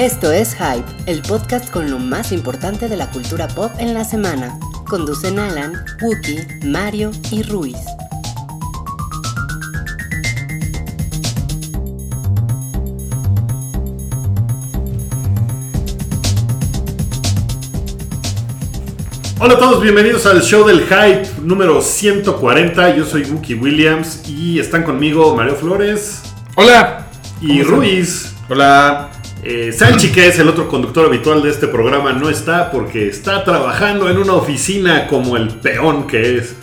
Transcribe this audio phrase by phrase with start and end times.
[0.00, 4.02] Esto es Hype, el podcast con lo más importante de la cultura pop en la
[4.02, 4.58] semana.
[4.88, 7.76] Conducen Alan, Wookie, Mario y Ruiz.
[19.38, 22.96] Hola a todos, bienvenidos al show del hype número 140.
[22.96, 26.22] Yo soy Wookie Williams y están conmigo Mario Flores
[26.56, 27.06] Hola.
[27.42, 28.32] y Ruiz.
[28.48, 29.09] Hola.
[29.42, 33.42] Eh, Salchi, que es el otro conductor habitual de este programa, no está porque está
[33.42, 36.56] trabajando en una oficina como el peón que es.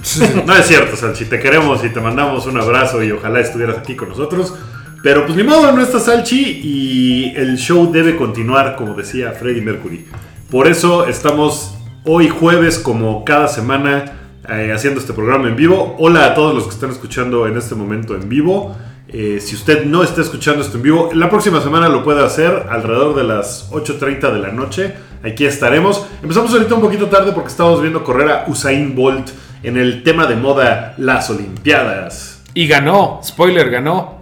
[0.45, 3.95] No es cierto, Salchi, te queremos y te mandamos un abrazo y ojalá estuvieras aquí
[3.95, 4.53] con nosotros.
[5.01, 9.61] Pero pues ni modo, no está Salchi y el show debe continuar, como decía Freddie
[9.61, 10.05] Mercury.
[10.51, 14.17] Por eso estamos hoy jueves, como cada semana,
[14.49, 15.95] eh, haciendo este programa en vivo.
[15.99, 18.77] Hola a todos los que están escuchando en este momento en vivo.
[19.09, 22.67] Eh, si usted no está escuchando esto en vivo, la próxima semana lo puede hacer
[22.69, 24.93] alrededor de las 8.30 de la noche.
[25.23, 26.05] Aquí estaremos.
[26.21, 29.29] Empezamos ahorita un poquito tarde porque estamos viendo correr a Usain Bolt
[29.63, 32.43] en el tema de moda las Olimpiadas.
[32.53, 33.21] Y ganó.
[33.23, 34.16] Spoiler, ganó.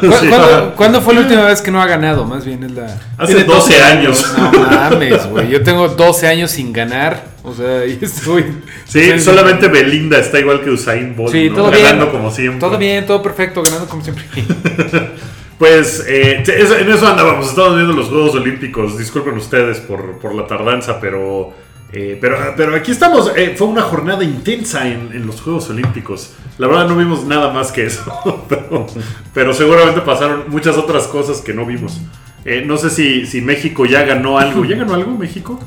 [0.00, 0.28] ¿Cu- Sí.
[0.28, 2.24] ¿Cuándo, cuándo fue la última vez que no ha ganado?
[2.24, 2.86] Más bien es la.
[3.18, 4.34] Hace Tiene 12 años.
[4.38, 5.48] No mames, güey.
[5.50, 7.24] Yo tengo 12 años sin ganar.
[7.42, 8.44] O sea, y estoy.
[8.86, 11.56] Sí, solamente Belinda está igual que Usain Bolt, Sí, ¿no?
[11.56, 12.16] todo ganando bien.
[12.16, 12.60] como siempre.
[12.60, 14.24] Todo bien, todo perfecto, ganando como siempre.
[15.58, 18.98] Pues eh, en eso andábamos, estábamos viendo los Juegos Olímpicos.
[18.98, 21.54] Disculpen ustedes por, por la tardanza, pero,
[21.96, 23.30] eh, pero, pero aquí estamos.
[23.36, 26.32] Eh, fue una jornada intensa en, los Juegos Olímpicos.
[26.58, 28.86] La verdad no vimos nada más que eso, pero,
[29.32, 32.00] pero seguramente pasaron muchas otras cosas que no vimos.
[32.44, 34.64] Eh, no sé si, si México ya ganó algo.
[34.64, 35.60] ¿Ya ganó algo México?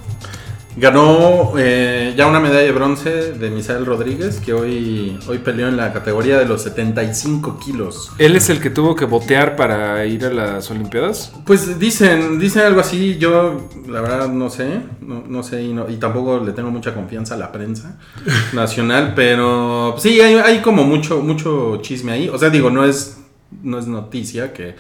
[0.80, 5.76] Ganó eh, ya una medalla de bronce de Misael Rodríguez, que hoy, hoy peleó en
[5.76, 8.12] la categoría de los 75 kilos.
[8.20, 11.34] ¿Él es el que tuvo que botear para ir a las Olimpiadas?
[11.48, 15.90] Pues dicen, dicen algo así, yo la verdad no sé, no, no sé y, no-
[15.90, 17.98] y tampoco le tengo mucha confianza a la prensa
[18.54, 22.30] nacional, pero sí, hay, hay como mucho, mucho chisme ahí.
[22.30, 23.18] O sea, digo, no es,
[23.64, 24.76] no es noticia que,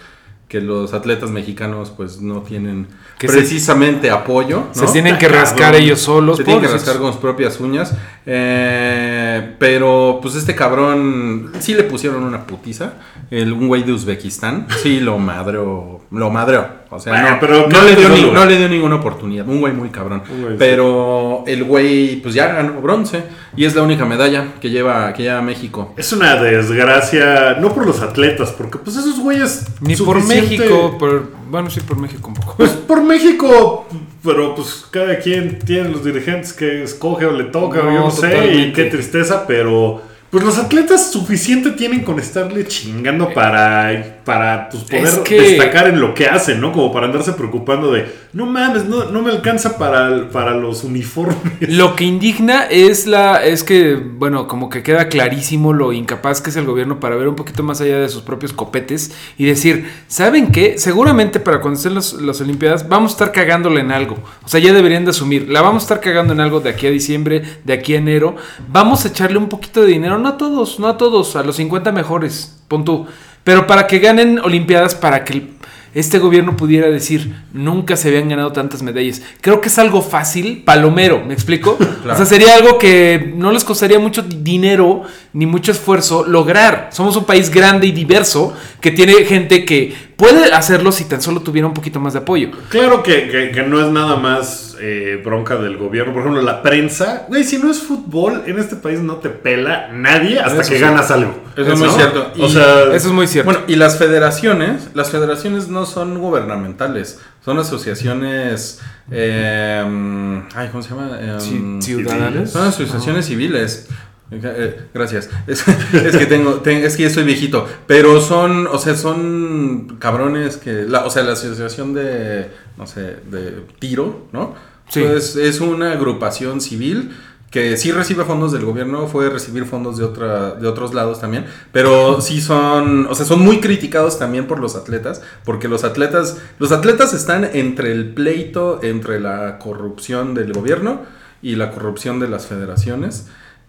[0.47, 2.87] que los atletas mexicanos pues no tienen
[3.17, 4.66] Que se- precisamente apoyo.
[4.72, 5.81] Se tienen que rascar Cabrón.
[5.81, 6.38] ellos solos.
[6.38, 7.94] Se tienen que rascar con sus propias uñas.
[8.25, 12.94] Eh, pero pues este cabrón sí le pusieron una putiza.
[13.31, 14.67] El, un güey de Uzbekistán.
[14.83, 16.01] Sí, lo madreó.
[16.11, 16.77] Lo madreó.
[16.89, 19.47] O sea, Bueno, no, pero no le dio ni- no le dio ninguna oportunidad.
[19.47, 20.22] Un güey muy cabrón.
[20.25, 20.33] Sí.
[20.57, 23.23] pero el güey pues ya ganó bronce.
[23.57, 25.94] Y es la única medalla que lleva, que lleva México.
[25.97, 29.66] Es una desgracia, no por los atletas, porque pues esos güeyes...
[29.81, 32.55] Ni por México, pero bueno, sí, por México un poco.
[32.57, 33.87] Pues por México,
[34.23, 37.99] pero pues cada quien tiene los dirigentes que escoge o le toca, No, o yo
[37.99, 44.19] no sé, y qué tristeza, pero pues los atletas suficiente tienen con estarle chingando para,
[44.25, 46.71] para pues, poder Es que- destacar en lo que hacen, ¿no?
[46.73, 51.38] Como para andarse preocupando de, no mames, no, no me alcanza para, para los uniformes.
[51.69, 56.49] Lo que indigna es la es que bueno como que queda clarísimo lo incapaz que
[56.49, 59.89] es el gobierno para ver un poquito más allá de sus propios copetes y decir
[60.07, 64.17] saben qué seguramente para cuando estén las, las olimpiadas vamos a estar cagándole en algo
[64.44, 66.88] o sea ya deberían de asumir la vamos a estar cagando en algo de aquí
[66.88, 68.35] a diciembre de aquí a enero
[68.71, 71.55] vamos a echarle un poquito de dinero no a todos no a todos a los
[71.57, 73.05] 50 mejores pon tú
[73.44, 75.55] pero para que ganen olimpiadas para que
[75.94, 79.22] este gobierno pudiera decir nunca se habían ganado tantas medallas.
[79.41, 81.75] Creo que es algo fácil, palomero, ¿me explico?
[82.11, 85.03] O sea, sería algo que no les costaría mucho di- dinero
[85.37, 86.89] ni mucho esfuerzo lograr.
[86.91, 91.41] Somos un país grande y diverso que tiene gente que puede hacerlo si tan solo
[91.41, 92.49] tuviera un poquito más de apoyo.
[92.69, 96.11] Claro que, que- que no es nada más eh, bronca del gobierno.
[96.11, 97.25] Por ejemplo, la prensa.
[97.27, 100.77] Güey, si no es fútbol, en este país no te pela nadie hasta Eso que
[100.77, 100.81] sí.
[100.81, 101.35] ganas algo.
[101.56, 101.94] Eso es muy ¿no?
[101.94, 102.31] cierto.
[102.39, 103.51] O Y- sea, Eso es muy cierto.
[103.51, 108.79] Bueno, y las federaciones, las federaciones no son gubernamentales, son asociaciones,
[109.12, 111.12] eh, ay, ¿cómo se llama?
[111.19, 112.51] Eh, ciudadanas.
[112.51, 113.88] Son asociaciones civiles.
[114.31, 115.29] Eh, gracias.
[115.47, 115.63] Es,
[115.94, 117.65] es que tengo, ten- es que ya soy viejito.
[117.88, 123.18] Pero son, o sea, son cabrones que, la, o sea, la asociación de, no sé,
[123.29, 124.56] de tiro, ¿no?
[124.89, 125.01] Sí.
[125.01, 127.12] Pues es una agrupación civil
[127.51, 131.45] que sí recibe fondos del gobierno, puede recibir fondos de otra, de otros lados también,
[131.71, 136.38] pero sí son, o sea, son muy criticados también por los atletas, porque los atletas,
[136.59, 141.03] los atletas están entre el pleito entre la corrupción del gobierno
[141.41, 143.27] y la corrupción de las federaciones.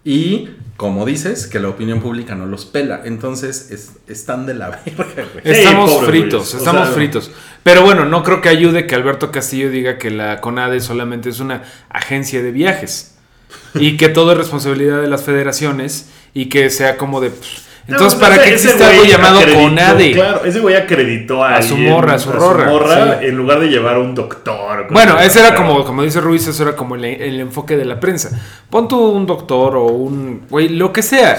[0.08, 3.02] Y, como dices, que la opinión pública no los pela.
[3.04, 5.42] Entonces, es- están de la verga, güey.
[5.44, 6.54] Estamos fritos.
[6.54, 7.30] O estamos sea- fritos.
[7.62, 11.40] Pero bueno, no creo que ayude que Alberto Castillo diga que la CONADE solamente es
[11.40, 13.16] una agencia de viajes
[13.74, 17.30] y que todo es responsabilidad de las federaciones y que sea como de...
[17.30, 20.12] pff, Entonces, No, ¿para qué existe algo llamado CONADE?
[20.12, 23.26] Claro, ese güey acreditó a, A su alguien, morra, a su rorra, morra, sí.
[23.26, 24.88] en lugar de llevar a un doctor.
[24.90, 27.98] Bueno, ese era como, como dice Ruiz, eso era como el, el enfoque de la
[27.98, 28.38] prensa.
[28.68, 31.38] Pon tú un doctor o un, güey, lo que sea.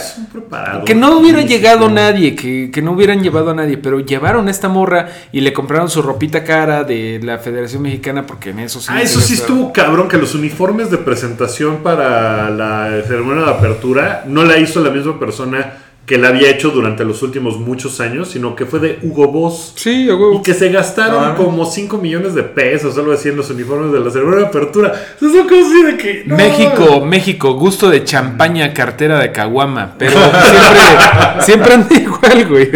[0.86, 4.52] Que no hubiera llegado nadie, que, que no hubieran llevado a nadie, pero llevaron a
[4.52, 8.80] esta morra y le compraron su ropita cara de la Federación Mexicana porque en eso
[8.80, 8.88] sí.
[8.90, 14.24] Ah, eso sí estuvo cabrón, que los uniformes de presentación para la ceremonia de apertura
[14.25, 15.74] no la hizo la misma persona
[16.09, 19.73] que la había hecho durante los últimos muchos años, sino que fue de Hugo Boss.
[19.75, 20.33] Sí, a huevo.
[20.33, 21.35] Y que se gastaron Ah.
[21.38, 24.91] como 5 millones de pesos, algo así, en los uniformes de la ceremonia de apertura.
[25.17, 26.23] Eso es como así de que.
[26.25, 26.35] no.
[26.35, 30.13] México, México, gusto de champaña, cartera de caguama, pero
[31.41, 32.71] siempre, siempre anda igual, güey.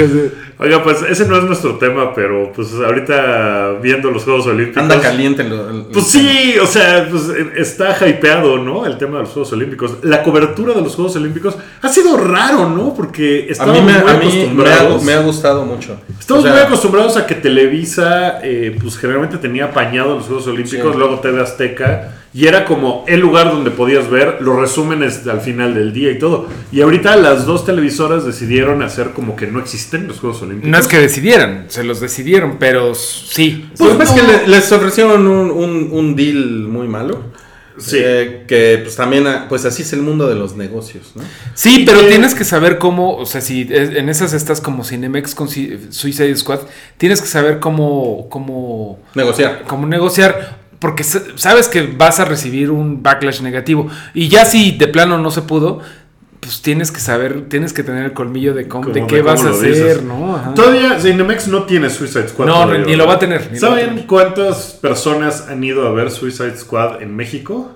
[0.63, 4.81] Oiga, pues ese no es nuestro tema, pero pues ahorita viendo los Juegos Olímpicos.
[4.81, 5.43] Anda caliente.
[5.43, 7.23] lo- el- Pues sí, o sea, pues
[7.57, 8.85] está hypeado, ¿no?
[8.85, 9.97] El tema de los Juegos Olímpicos.
[10.03, 12.93] La cobertura de los Juegos Olímpicos ha sido raro, ¿no?
[12.93, 15.03] Porque A estamos mí, me, muy a mí me, ha, acostumbrados.
[15.03, 15.97] me ha gustado mucho.
[16.17, 20.47] Estamos O sea, muy acostumbrados a que Televisa, eh, pues generalmente tenía apañado los Juegos
[20.47, 20.97] Olímpicos, Sí.
[20.97, 25.73] luego TV Azteca, y era como el lugar donde podías ver los resúmenes al final
[25.75, 26.47] del día y todo.
[26.71, 30.69] Y ahorita las dos televisoras decidieron hacer como que no existen los Juegos Olímpicos.
[30.71, 33.69] No es que decidieran, se los decidieron, pero sí.
[33.77, 34.15] Pues, Pues ves no.
[34.15, 37.21] que le- les ofrecieron un, un- un deal muy malo.
[37.75, 37.97] Sí.
[37.99, 41.23] Eh, que pues también, ah, pues así es el mundo de los negocios, ¿no?
[41.55, 45.47] Sí, pero tienes que saber cómo, o sea, si en esas estás como Cinemex con
[45.47, 46.59] Ci- Suicide Squad,
[46.97, 49.63] tienes que saber cómo, cómo, Negociar.
[49.67, 53.87] cómo negociar, porque sa- sabes que vas a recibir un backlash negativo.
[54.13, 55.79] Y ya si de plano no se pudo,
[56.41, 59.51] pues tienes que saber, tienes que tener el colmillo de, cómo, de qué vas a
[59.51, 60.03] hacer, dices.
[60.03, 60.35] ¿no?
[60.35, 60.53] Ajá.
[60.53, 62.47] Todavía Cinemex no tiene Suicide Squad.
[62.47, 64.05] No, todavía, ni lo va a tener, a ¿Saben tener.
[64.07, 67.71] cuántas personas han ido a ver Suicide Squad en México?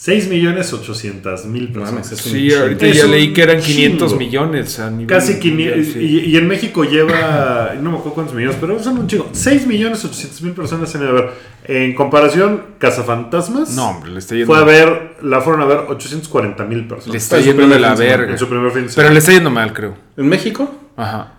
[0.00, 1.92] 6 millones 800 mil personas.
[1.92, 4.18] mames, es un Sí, ahorita Es ya un leí que eran 500 chingo.
[4.20, 5.92] millones a nivel Casi mundial, 500.
[5.92, 5.98] sí.
[5.98, 7.72] Y, y en México lleva.
[7.82, 9.28] No me acuerdo cuántos millones, pero son un chingo.
[9.32, 11.30] 6 millones 800 mil personas han ido a ver.
[11.64, 13.70] En comparación, Cazafantasmas.
[13.74, 14.46] No, hombre, le está yendo.
[14.52, 15.16] Fue a ver.
[15.22, 17.12] La fueron a ver 840 mil personas.
[17.12, 18.30] Le está En yendo de la verga.
[18.32, 19.96] en su primer fin de Pero le está yendo mal, creo.
[20.16, 20.72] ¿En México?
[20.96, 21.34] Ajá.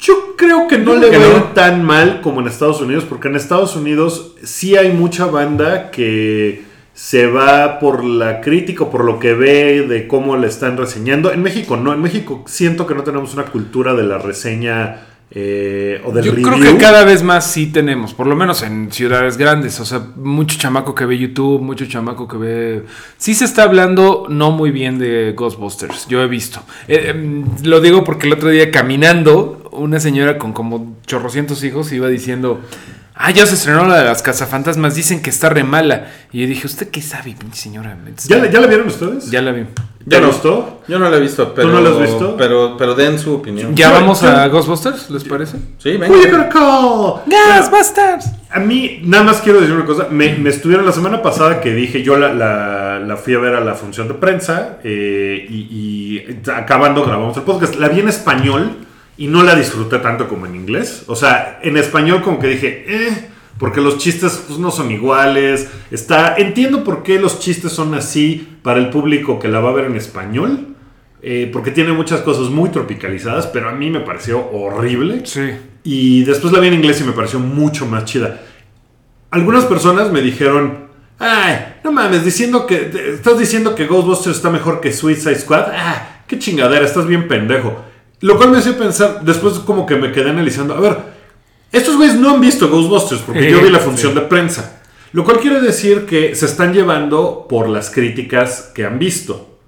[0.00, 1.42] Yo creo que no le no.
[1.54, 6.62] tan mal como en Estados Unidos, porque en Estados Unidos sí hay mucha banda que
[6.98, 11.32] se va por la crítica, o por lo que ve, de cómo le están reseñando.
[11.32, 16.02] En México no, en México siento que no tenemos una cultura de la reseña eh,
[16.04, 16.58] o del Yo review.
[16.58, 19.78] creo que cada vez más sí tenemos, por lo menos en ciudades grandes.
[19.78, 22.82] O sea, mucho chamaco que ve YouTube, mucho chamaco que ve.
[23.16, 26.62] Sí se está hablando no muy bien de Ghostbusters, yo he visto.
[26.88, 31.92] Eh, em, lo digo porque el otro día caminando, una señora con como chorrocientos hijos
[31.92, 32.60] iba diciendo.
[33.20, 36.06] Ah, ya se estrenó la de las cazafantasmas, dicen que está re mala.
[36.30, 37.96] Y yo dije, ¿usted qué sabe, pinche señora?
[38.28, 39.28] ¿Ya, la- ¿Ya la vieron ustedes?
[39.30, 39.64] Ya la vi.
[40.08, 40.28] ¿Te Yo no.
[40.28, 40.82] gustó?
[40.86, 41.68] Yo no la he visto, pero.
[41.68, 42.36] no la has visto?
[42.38, 43.74] Pero, pero den su opinión.
[43.74, 45.10] ¿Ya vamos a Ghostbusters?
[45.10, 45.58] ¿Les parece?
[45.78, 46.14] Sí, venga.
[46.22, 47.22] Pero call.
[47.26, 48.26] ¡Ghostbusters!
[48.50, 50.06] A mí, nada más quiero decir una cosa.
[50.10, 53.54] Me, me estuvieron la semana pasada que dije, yo la, la- la fui a ver
[53.56, 57.74] a la función de prensa eh, y, y acabando grabamos el podcast.
[57.74, 58.76] La vi en español
[59.18, 61.02] y no la disfruté tanto como en inglés.
[61.08, 65.68] O sea, en español como que dije, eh, porque los chistes pues, no son iguales.
[65.90, 69.74] Está, entiendo por qué los chistes son así para el público que la va a
[69.74, 70.76] ver en español.
[71.20, 75.22] eh, porque tiene muchas cosas muy tropicalizadas, pero a mí me pareció horrible.
[75.24, 75.50] Sí.
[75.82, 78.40] Y después la vi en inglés y me pareció mucho más chida.
[79.32, 80.86] Algunas personas me dijeron,
[81.18, 85.72] ay, no mames, diciendo que, estás diciendo que Ghostbusters está mejor que Suicide Squad.
[85.74, 87.87] Ah, qué chingadera, estás bien pendejo.
[88.20, 90.96] Lo cual me hacía pensar, después como que me quedé analizando, a ver,
[91.70, 94.80] estos güeyes no han visto Ghostbusters porque yo vi la función de prensa.
[95.12, 99.58] Lo cual quiere decir que se están llevando por las críticas que han visto.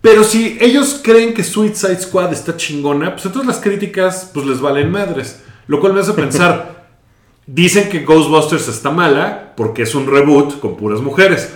[0.00, 4.60] Pero si ellos creen que Suicide Squad está chingona, pues entonces las críticas pues les
[4.60, 5.42] valen madres.
[5.66, 6.88] Lo cual me hace pensar,
[7.46, 11.50] dicen que Ghostbusters está mala porque es un reboot con puras mujeres.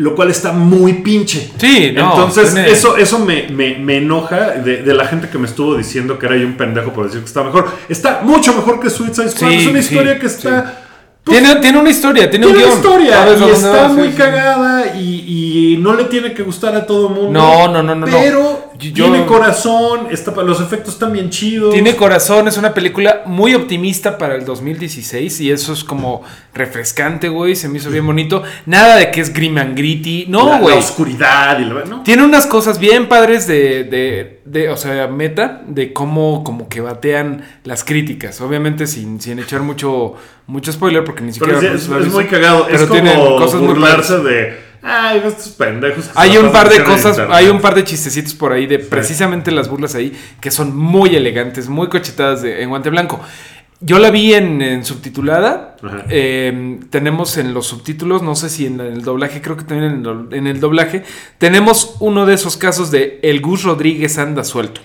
[0.00, 1.50] Lo cual está muy pinche.
[1.58, 5.36] Sí, no, Entonces, tiene- eso, eso me, me- me enoja de, de la gente que
[5.36, 7.68] me estuvo diciendo que era yo un pendejo por decir que está mejor.
[7.88, 9.48] Está mucho mejor que Suicide Squad.
[9.50, 10.36] Sí, es una sí, historia que sí.
[10.36, 10.74] está.
[11.22, 12.78] pues, Tiene, tiene una historia, tiene, tiene un una guion.
[12.78, 13.88] historia ¿Sabes a y está?
[13.90, 14.14] Sí, muy sí.
[14.16, 17.30] cagada y, y no le tiene que gustar a todo mundo.
[17.38, 18.06] No, no, no, no.
[18.06, 21.72] Pero Yo- tiene corazón, está, los efectos están bien chidos.
[21.72, 26.22] Tiene corazón, es una película muy optimista para el 2016 y eso es como
[26.54, 28.42] refrescante, güey, se me hizo bien bonito.
[28.66, 30.78] Nada de que es grim and gritty, la, no, la güey.
[30.78, 32.02] oscuridad y la, ¿no?
[32.02, 36.80] Tiene unas cosas bien padres de, de, de, o sea, meta, de cómo como que
[36.80, 38.40] batean las críticas.
[38.40, 40.14] Obviamente sin, sin echar mucho,
[40.46, 41.74] mucho spoiler porque ni Pero siquiera...
[41.74, 42.66] es, es- muy cagado.
[42.70, 46.06] Pero es como cosas burlarse de Ay, estos pendejos.
[46.06, 47.28] que Hay un par de cosas, internet".
[47.36, 51.14] hay un par de chistecitos por ahí de precisamente las burlas ahí que son muy
[51.14, 53.20] elegantes, muy cochetadas de, en guante blanco.
[53.82, 55.76] Yo la vi en, en subtitulada.
[56.10, 60.06] Eh, tenemos en los subtítulos, no sé si en el doblaje, creo que también en
[60.06, 61.02] el, en el doblaje,
[61.38, 64.82] tenemos uno de esos casos de El Gus Rodríguez anda suelto.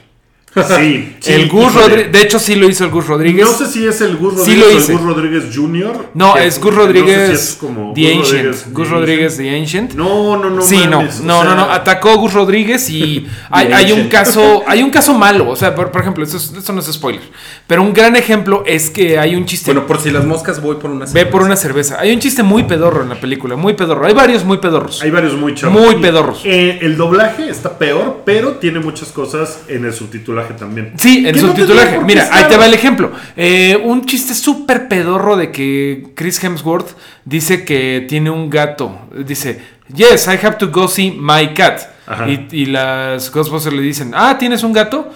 [0.56, 1.74] Sí, sí, el Gus.
[1.74, 3.46] Rodríguez, de hecho sí lo hizo el Gus Rodríguez.
[3.46, 6.06] No sé si es el Gus Sí Rodríguez lo o el Gus Rodríguez Jr.
[6.14, 8.32] No, que- es Gus no sé si Rodríguez es como The Gus Ancient.
[8.46, 9.94] Rodríguez Gus Rodríguez The Ancient.
[9.94, 10.62] No, no, no.
[10.62, 14.08] sí, mames, no, o no, no, sea, no, atacó Gus Rodríguez y hay, hay un
[14.08, 16.86] caso, hay un caso malo, o sea, por, por ejemplo, esto, es- esto no es
[16.92, 17.22] spoiler,
[17.68, 20.78] pero un gran ejemplo es que hay un chiste, Bueno, por si las moscas voy
[20.78, 23.74] por una ve por una cerveza, hay un chiste muy pedorro en la película, muy
[23.74, 25.02] pedorro, hay varios muy pedorros.
[25.02, 25.80] Hay varios muy chavos.
[25.82, 26.42] Muy pedorros.
[26.46, 30.94] eh, el doblaje está peor, pero tiene muchas cosas en el subtitulaje también.
[30.98, 32.00] Sí, en no subtitulaje.
[32.00, 33.12] Mira, ahí te va el ejemplo.
[33.36, 39.08] Eh, un chiste súper pedorro de que Chris Hemsworth dice que tiene un gato.
[39.25, 39.62] Dice,
[39.94, 41.82] yes, I have to go see my cat.
[42.28, 45.12] Y, y las Ghostbusters le dicen, ah, ¿tienes un gato?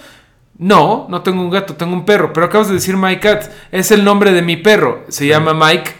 [0.58, 2.32] No, no tengo un gato, tengo un perro.
[2.32, 3.44] Pero acabas de decir my cat.
[3.72, 5.04] Es el nombre de mi perro.
[5.08, 5.92] Se llama Mike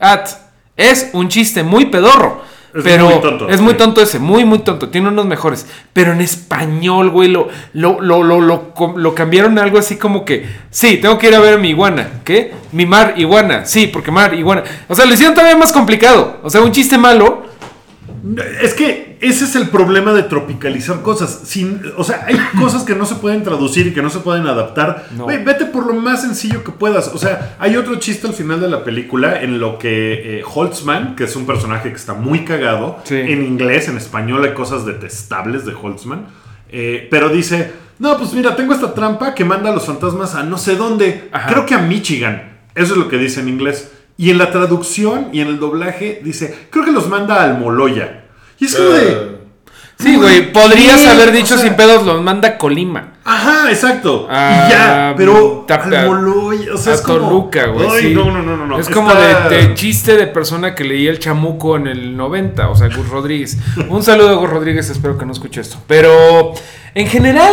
[0.00, 0.28] At.
[0.76, 2.42] Es un chiste muy pedorro.
[2.74, 4.88] Es pero muy tonto, es muy tonto ese, muy, muy tonto.
[4.90, 5.66] Tiene unos mejores.
[5.92, 10.98] Pero en español, güey, lo, lo, lo, lo, cambiaron a algo así como que, sí,
[10.98, 12.20] tengo que ir a ver a mi iguana.
[12.24, 12.52] ¿Qué?
[12.72, 13.64] Mi mar iguana.
[13.64, 14.64] Sí, porque mar iguana.
[14.86, 16.38] O sea, lo hicieron todavía más complicado.
[16.42, 17.47] O sea, un chiste malo.
[18.62, 21.40] Es que ese es el problema de tropicalizar cosas.
[21.44, 24.46] Sin, o sea, hay cosas que no se pueden traducir y que no se pueden
[24.46, 25.06] adaptar.
[25.16, 25.26] No.
[25.26, 27.08] Vete por lo más sencillo que puedas.
[27.08, 31.16] O sea, hay otro chiste al final de la película en lo que eh, Holtzman,
[31.16, 33.14] que es un personaje que está muy cagado, Sí.
[33.16, 36.26] en inglés, en español hay cosas detestables de Holtzman,
[36.70, 40.42] eh, pero dice, no, pues mira, tengo esta trampa que manda a los fantasmas a
[40.42, 41.48] no sé dónde, Ajá.
[41.50, 42.56] creo que a Michigan.
[42.74, 43.90] Eso es lo que dice en inglés.
[44.18, 48.24] Y en la traducción y en el doblaje dice, creo que los manda al Moloya.
[48.58, 49.08] Y es como de...
[49.12, 49.34] Eh,
[50.00, 51.08] Sí, güey, podrías ¿qué?
[51.08, 53.14] haber O dicho sea- sin pedos, los manda a Colima.
[53.24, 54.28] Ajá, exacto.
[54.30, 57.18] Ah, y ya, pero tap- al Moloya, o sea, a es como...
[57.18, 57.88] Toluca, güey.
[57.90, 58.14] Ay, sí.
[58.14, 58.78] no, no, no, no.
[58.78, 62.76] Es como de, de chiste de persona que leía el chamuco en el 90, o
[62.76, 63.58] sea, Gus Rodríguez.
[63.88, 65.78] Un saludo a Gus Rodríguez, espero que no escuche esto.
[65.88, 66.52] Pero
[66.94, 67.52] en general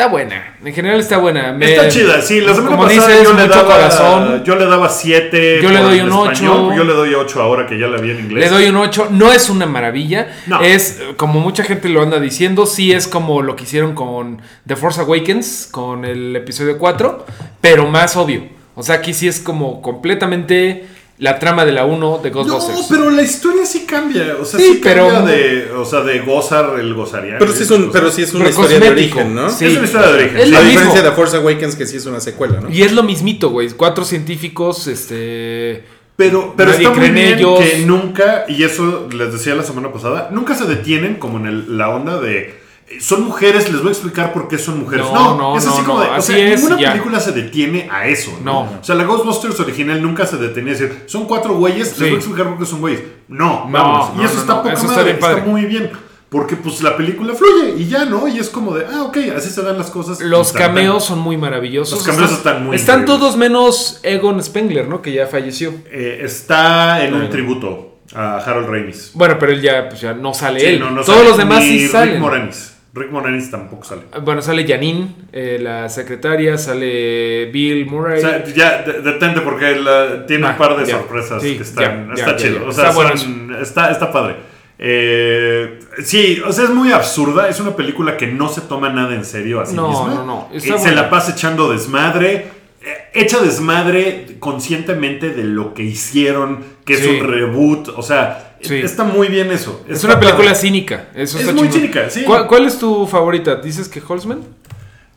[0.00, 0.54] está buena.
[0.64, 1.52] En general está buena.
[1.52, 2.40] Me- Está chida, sí.
[2.40, 4.44] La semana como pasada dices, yo le daba corazón.
[4.44, 5.60] Yo le daba 7.
[5.62, 6.72] Yo le doy un ocho.
[6.74, 8.44] Yo le doy 8 ahora que ya la vi en inglés.
[8.44, 9.08] Le doy un 8.
[9.10, 10.28] No es una maravilla.
[10.46, 10.60] No.
[10.62, 12.64] Es como mucha gente lo anda diciendo.
[12.66, 17.26] Sí es como lo que hicieron con The Force Awakens, con el episodio 4,
[17.60, 18.44] pero más obvio.
[18.76, 20.86] O sea, aquí sí es como completamente
[21.20, 22.86] la trama de la 1 de No, Ghostbusters.
[22.90, 24.36] pero la historia sí cambia.
[24.40, 25.70] O sea, Sí, sí, pero- cambia de.
[25.72, 27.38] O sea, de gozar el gozaría.
[27.38, 29.48] Pero sí es, un, pero sí es una Pero historia de origen, ¿no?
[29.50, 29.66] sí.
[29.66, 30.36] Es una historia de origen.
[30.38, 30.68] Es A mismo.
[30.70, 32.70] diferencia de Force Awakens, que sí es una secuela, ¿no?
[32.70, 33.68] Y es lo mismito, güey.
[33.70, 35.84] Cuatro científicos, este.
[36.16, 37.58] Pero, pero está muy bien ellos.
[37.60, 41.78] que nunca, y eso les decía la semana pasada, nunca se detienen como en el-
[41.78, 42.59] la onda de.
[42.98, 45.06] Son mujeres, les voy a explicar por qué son mujeres.
[45.06, 46.18] No, No, no, es así no, como no, de.
[46.18, 46.90] O sea, es, ninguna ya.
[46.92, 48.36] película se detiene a eso.
[48.42, 48.62] No.
[48.62, 52.10] O sea, la Ghostbusters original nunca se detenía a decir, son cuatro güeyes, les voy
[52.10, 53.02] a explicar por qué son güeyes.
[53.28, 54.10] No, No, vamos.
[54.20, 55.90] y eso está no, poca eso está madre, muy bien.
[56.28, 58.28] Porque pues la película fluye y ya, ¿no?
[58.28, 60.20] Y es como de, ah, ok, así se dan las cosas.
[60.20, 62.06] Los cameos son muy maravillosos.
[62.06, 65.02] Los cameos están muy Están todos menos Egon Spengler, ¿no?
[65.02, 65.74] Que ya falleció.
[65.90, 69.10] Eh, está en un tributo a Harold Ramis.
[69.14, 70.78] Bueno, pero él ya, pues ya no sale Sí, él.
[70.80, 72.20] no, no Todos sale los demás ni sí Rick salen.
[72.20, 72.74] Moranis.
[72.92, 74.02] Rick Moranis tampoco sale.
[74.22, 78.18] Bueno, sale Janine, eh, la secretaria, sale Bill Murray.
[78.18, 80.98] O sea, ya, de- detente porque la- tiene Ah, un par de ya.
[80.98, 82.08] sorpresas Sí, que están.
[82.08, 82.66] ya, está chido.
[82.66, 84.36] O sea, Está bueno son- está, está padre.
[84.82, 87.48] Eh, sí, o sea, es muy absurda.
[87.48, 90.14] Es una película que no se toma nada en serio a sí No, misma.
[90.14, 92.46] no, no, Eh, está se la pasa echando desmadre.
[92.82, 97.88] eh, Echa desmadre conscientemente de lo que hicieron, que es un reboot.
[97.90, 98.76] O sea, Sí.
[98.76, 99.84] está muy bien eso.
[99.88, 100.60] es una película padre.
[100.60, 101.08] cínica.
[101.14, 102.24] Eso Es muy cínica, sí.
[102.24, 103.56] ¿Cuál, cuál es tu favorita?
[103.56, 104.40] ¿Dices que Holzman?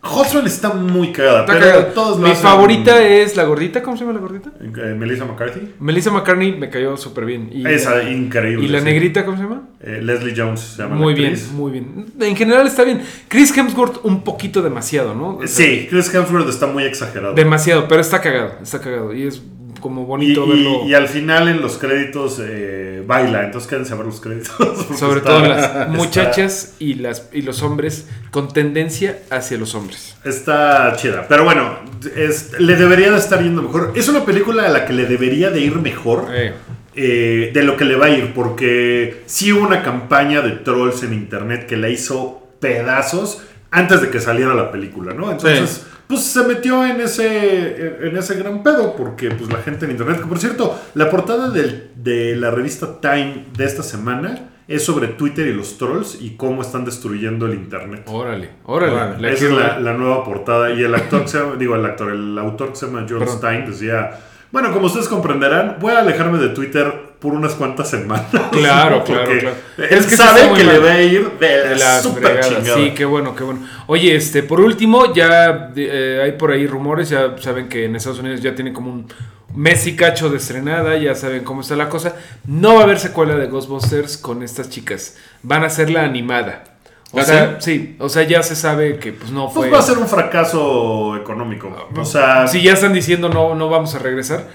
[0.06, 1.94] Holtzman está muy cagada, Está pero cagada.
[1.94, 3.82] todos Mi hacen- favorita es la gordita.
[3.82, 4.52] ¿Cómo se llama la gordita?
[4.62, 5.62] Eh, Melissa McCarthy.
[5.80, 7.50] Melissa McCartney me cayó súper bien.
[7.54, 8.66] Y, Esa, increíble.
[8.66, 8.86] ¿Y la sí.
[8.86, 9.62] negrita cómo se llama?
[9.82, 10.96] Eh, Leslie Jones se llama.
[10.96, 12.06] la Muy bien, muy bien.
[12.20, 13.02] En general está bien.
[13.30, 15.38] Chris Hemsworth un poquito demasiado, ¿no?
[15.38, 17.34] O sea, Sí, Chris Hemsworth está muy exagerado.
[17.34, 19.14] Demasiado, pero está cagado, está cagado.
[19.14, 19.42] Y es
[19.84, 20.86] como y, bonito y- verlo.
[20.88, 24.56] y al final en los créditos eh, baila, entonces quédense a ver los créditos.
[24.98, 29.76] sobre está- todo las está- muchachas y, las, y los hombres con tendencia hacia los
[29.76, 30.16] hombres.
[30.26, 31.78] Está chida, pero bueno,
[32.16, 33.92] es- le debería de estar yendo mejor.
[33.94, 36.28] Es una película a la que le debería de ir mejor.
[36.34, 36.54] Eh,
[36.96, 41.02] eh, de lo que le va a ir, porque sí hubo una campaña de trolls
[41.04, 43.42] en internet que la hizo pedazos
[43.74, 45.32] antes de que saliera la película, ¿no?
[45.32, 45.82] Entonces, Sí.
[46.08, 50.20] pues se metió en ese, en ese gran pedo, porque pues la gente en internet,
[50.22, 55.08] que por cierto, la portada del- de la revista Time de esta semana es sobre
[55.08, 58.04] Twitter y los trolls y cómo están destruyendo el internet.
[58.08, 59.34] Órale, órale.
[59.34, 60.72] Esa es la, la nueva portada.
[60.72, 63.20] Y el actor, que se llama- digo, el actor, el autor que se llama John
[63.20, 63.38] Perdón.
[63.38, 64.12] Stein decía,
[64.52, 68.26] bueno, como ustedes comprenderán, voy a alejarme de Twitter por unas cuantas semanas.
[68.52, 69.56] Claro, claro, claro.
[69.78, 72.76] Él Es que sabe que le va a ir de De la super chingada.
[72.76, 73.62] Sí, qué bueno, qué bueno.
[73.88, 78.20] Oye, este, por último, ya eh, hay por ahí rumores, ya saben que en Estados
[78.20, 79.08] Unidos ya tiene como un
[79.56, 82.14] mes y cacho de estrenada, ya saben cómo está la cosa.
[82.46, 85.16] No va a haber secuela de Ghostbusters con estas chicas.
[85.44, 86.66] Van a ser la animada.
[87.14, 87.96] O ¿Ah, sea, sí?
[88.00, 89.70] o sea, ya se sabe que pues no fue.
[89.70, 91.72] Pues va a ser un fracaso económico.
[91.96, 94.48] O sea, si ya están diciendo no, no vamos a regresar,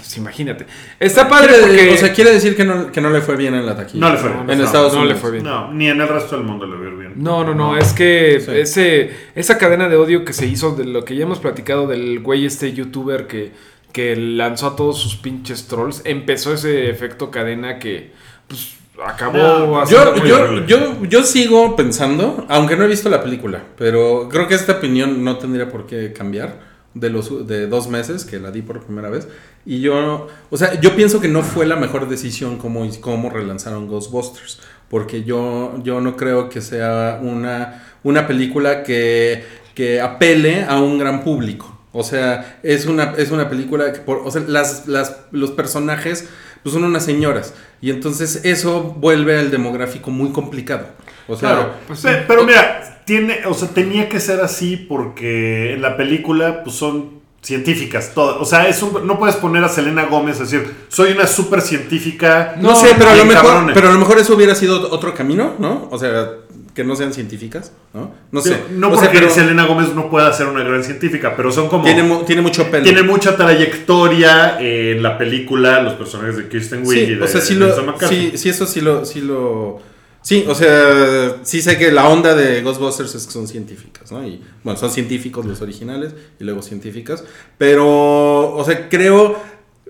[0.00, 0.66] pues imagínate.
[0.98, 1.90] Está padre Quiere- porque.
[1.92, 4.00] O sea, quiere decir que no, que no le fue bien en la taquilla.
[4.08, 4.46] no le fue bien.
[4.46, 5.20] No, En No, Estados no le Unidos.
[5.20, 5.44] fue bien.
[5.44, 7.12] No, ni en el resto del mundo le ir bien.
[7.16, 8.50] No, no, no, es que Sí.
[8.52, 12.20] ese, esa cadena de odio que se hizo de lo que ya hemos platicado del
[12.20, 13.52] güey este youtuber que,
[13.92, 18.12] que lanzó a todos sus pinches trolls, empezó ese efecto cadena que
[18.48, 24.28] pues acabó Yo, yo, yo, yo sigo pensando, aunque no he visto la película, pero
[24.30, 28.38] creo que esta opinión no tendría por qué cambiar de los de dos meses que
[28.40, 29.28] la di por primera vez.
[29.66, 33.86] Y yo, o sea, yo pienso que no fue la mejor decisión como, como relanzaron
[33.88, 34.60] Ghostbusters.
[34.88, 40.98] Porque yo, yo no creo que sea una, una película que, que apele a un
[40.98, 41.78] gran público.
[41.92, 46.28] O sea, es una, es una película que o sea, las, las, los personajes
[46.62, 47.54] pues son unas señoras.
[47.80, 50.86] Y entonces eso vuelve al demográfico muy complicado.
[51.28, 52.18] O sea, Claro, pues Pe- sí.
[52.26, 57.19] pero mira, tiene, o sea, tenía que ser así porque en la película pues son
[57.42, 58.36] científicas todas.
[58.40, 61.60] O sea, es un- no puedes poner a Selena Gómez a decir, soy una súper
[61.62, 62.54] científica.
[62.60, 63.74] no, sé, pero a, lo mejor, cabrones.
[63.74, 65.88] pero a lo mejor eso hubiera sido otro camino, ¿no?
[65.90, 66.30] O sea,
[66.74, 68.12] que no sean científicas, ¿no?
[68.30, 68.56] No sé.
[68.70, 71.68] No O porque sea, pero Selena Gómez no pueda ser una gran científica, pero son
[71.68, 71.84] como...
[71.84, 72.84] tiene, mu- tiene mucho pelo.
[72.84, 77.40] tiene mucha trayectoria en la película, los personajes de Kirsten Wiig y de o sea,
[77.40, 78.30] sí, Melissa lo, McCarthy.
[78.32, 79.80] sí, sí, eso sí lo, sí lo...
[80.22, 84.24] Sí, o sea, sí sé que la onda de Ghostbusters es que son científicas, ¿no?
[84.26, 87.24] Y bueno, son científicos los originales y luego científicas,
[87.56, 89.36] pero, o sea, creo,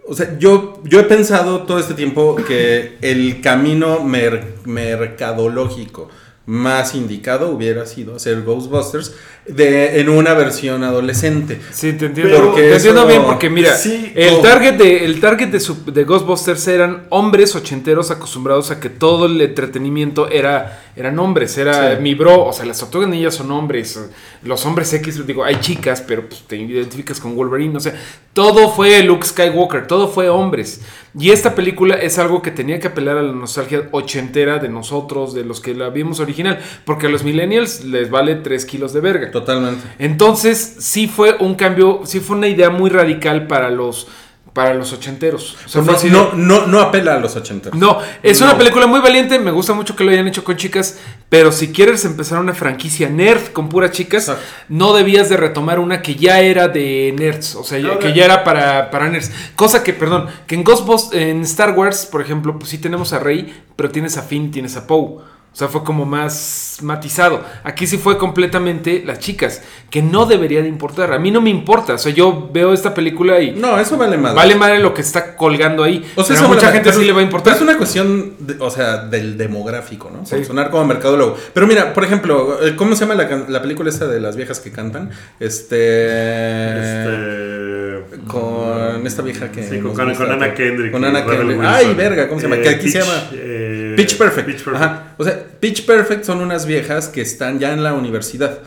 [0.07, 6.09] o sea, yo, yo he pensado todo este tiempo que el camino mer- mercadológico
[6.47, 9.15] más indicado hubiera sido hacer Ghostbusters
[9.47, 11.61] de, en una versión adolescente.
[11.71, 12.35] Sí, te entiendo.
[12.37, 16.05] Pero te entiendo bien porque mira, sí, el target de el target de, su- de
[16.05, 22.03] Ghostbusters eran hombres ochenteros acostumbrados a que todo el entretenimiento era eran hombres, era Sí.
[22.03, 23.99] mi bro, o sea, las tortugas ninjas son hombres,
[24.43, 27.95] los hombres X, digo, hay chicas, pero pues, te identificas con Wolverine, o sea,
[28.35, 30.81] todo fue Luke Skywalker, todo fue hombres.
[31.19, 35.35] Y esta película es algo que tenía que apelar a la nostalgia ochentera de nosotros,
[35.35, 39.01] de los que la vimos original, porque a los millennials les vale 3 kilos de
[39.01, 39.31] verga.
[39.31, 39.83] Totalmente.
[39.99, 44.07] Entonces, sí fue un cambio, sí fue una idea muy radical para los,
[44.53, 45.57] para los ochenteros.
[45.65, 47.71] O sea, fue no, así de- no, no, no apela a los 80.
[47.75, 48.47] no, es No.
[48.47, 51.73] una película muy valiente, me gusta mucho que lo hayan hecho con chicas, pero si
[51.73, 54.45] quieres empezar una franquicia nerd con puras chicas, Exacto.
[54.69, 58.43] no debías de retomar una que ya era de nerds, o sea, que ya era
[58.45, 59.31] para, para nerds.
[59.55, 63.19] Cosa que, perdón, que en Ghostbusters, en Star Wars, por ejemplo, pues sí tenemos a
[63.21, 65.19] Rey, pero tienes a Finn, tienes a Poe.
[65.53, 67.45] O sea, fue como más matizado.
[67.65, 71.13] Aquí sí fue completamente las chicas, que no debería de importar.
[71.13, 71.95] A mí no me importa.
[71.95, 74.33] O sea, yo veo esta película y No, eso vale más.
[74.35, 76.05] vale madre lo que está colgando ahí.
[76.15, 77.53] O sea, pero a eso mucha vale- gente pero- sí le va a importar.
[77.55, 80.25] pero Es una cuestión, de- o sea, del demográfico, ¿no?
[80.25, 80.45] Sí.
[80.45, 81.37] sonar como mercadólogo.
[81.53, 84.61] Pero mira, por ejemplo, eh, ¿cómo se llama la, la película esta de las viejas
[84.61, 85.11] que cantan?
[85.41, 86.79] Este...
[86.81, 87.60] Este,
[88.27, 89.63] Con esta vieja que...
[89.63, 90.55] Sí, con, con- gusta con Ana.
[90.55, 90.93] Kendrick.
[90.93, 91.61] Con Ana Kendrick.
[91.63, 92.57] Ay, verga, ¿cómo se llama?
[92.57, 93.29] Eh, ¿Qué aquí se llama?
[93.33, 94.47] eh, Pitch Perfect.
[94.47, 94.77] Pitch Perfect.
[94.83, 95.15] Ajá.
[95.19, 98.59] O sea, Pitch Perfect son unas viejas que están ya en la universidad.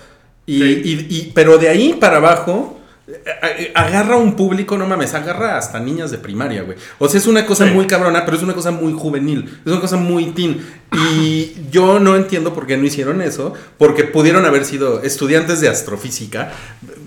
[0.45, 0.81] Y, Sí.
[0.83, 2.79] y- y- pero de ahí para abajo.
[3.07, 6.77] Eh, Agarra un público, no mames, agarra hasta niñas de primaria, güey.
[6.99, 7.71] O sea, es una cosa Sí.
[7.71, 9.59] muy cabrona, pero es una cosa muy juvenil.
[9.65, 10.65] Es una cosa muy teen.
[11.11, 13.53] Y yo no entiendo por qué no hicieron eso.
[13.77, 16.51] Porque pudieron haber sido estudiantes de astrofísica,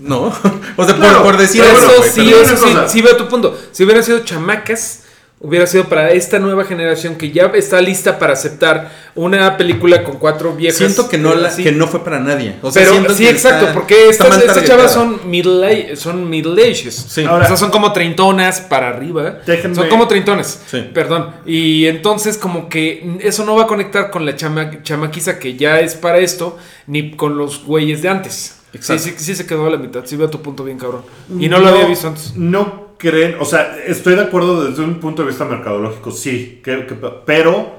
[0.02, 0.26] ¿no?
[0.76, 1.90] O sea, por- Claro, por, decir eso.
[2.12, 3.58] sí, eso sí, sí veo tu punto.
[3.72, 5.04] Si hubieran sido chamacas,
[5.38, 10.16] hubiera sido para esta nueva generación que ya está lista para aceptar una película con
[10.18, 10.78] cuatro viejas.
[10.78, 12.56] Siento que no, la- que no fue para nadie.
[12.62, 16.28] O sea, Pero sí, que exacto, está- porque estas, estas chavas son middle, age- son
[16.30, 16.94] middle ages.
[17.08, 17.22] Sí.
[17.24, 19.40] o Ahora- sea, son como treintonas para arriba.
[19.46, 20.62] Déjenme- Son como treintonas.
[20.66, 20.88] Sí.
[20.94, 21.30] Perdón.
[21.44, 25.80] Y entonces como que eso no va a conectar con la chama, chamaquiza que ya
[25.80, 28.54] es para esto, ni con los güeyes de antes.
[28.72, 29.02] Sí, Exacto.
[29.04, 30.00] sí, sí se quedó a la mitad.
[30.06, 31.02] Sí veo tu punto bien, cabrón.
[31.38, 32.34] Y no, lo había visto antes.
[32.36, 36.86] No creen, o sea, estoy de acuerdo desde un punto de vista mercadológico, sí, que-
[36.86, 37.74] que- pero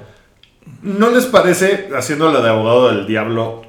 [0.82, 3.62] ¿no les parece, haciéndola de abogado del diablo,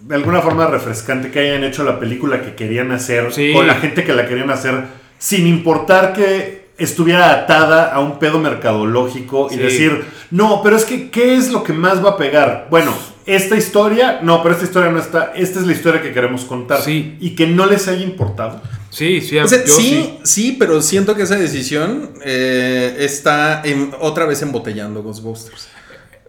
[0.00, 3.52] de alguna forma refrescante que hayan hecho la película que querían hacer Sí.
[3.52, 4.84] con la gente que la querían hacer,
[5.18, 11.08] sin importar que estuviera atada a un pedo mercadológico y decir, no, pero es que,
[11.10, 12.66] ¿qué es lo que más va a pegar?
[12.70, 12.92] Bueno,
[13.26, 16.80] esta historia, no, pero esta historia no está, esta es la historia que queremos contar.
[16.82, 17.16] Sí.
[17.20, 18.60] Y que no les haya importado.
[18.94, 23.92] Sí, sí, O sea, yo sí, sí, pero siento que esa decisión eh, está en-
[24.00, 25.68] otra vez embotellando Ghostbusters.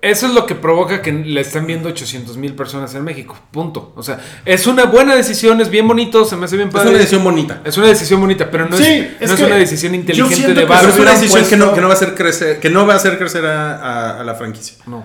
[0.02, 3.36] Eso es lo que provoca que le están viendo 800 mil personas en México.
[3.52, 3.92] Punto.
[3.96, 6.90] O sea, es una buena decisión, es bien bonito, se me hace bien Es padre.
[6.90, 7.62] una decisión bonita.
[7.66, 10.66] Es una decisión bonita, pero no Sí, es, es no es una decisión inteligente de
[10.66, 10.90] barrio.
[10.90, 12.94] es una decisión que no, puesto- que no va a hacer crecer, que no va
[12.94, 14.78] a hacer crecer a, a- a la franquicia.
[14.86, 15.04] No.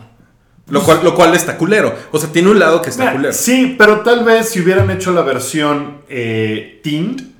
[0.68, 1.94] Lo cual, lo cual está culero.
[2.12, 3.32] O sea, tiene un lado que está Mira, culero.
[3.34, 7.36] Sí, pero tal vez si hubieran hecho la versión eh, teen,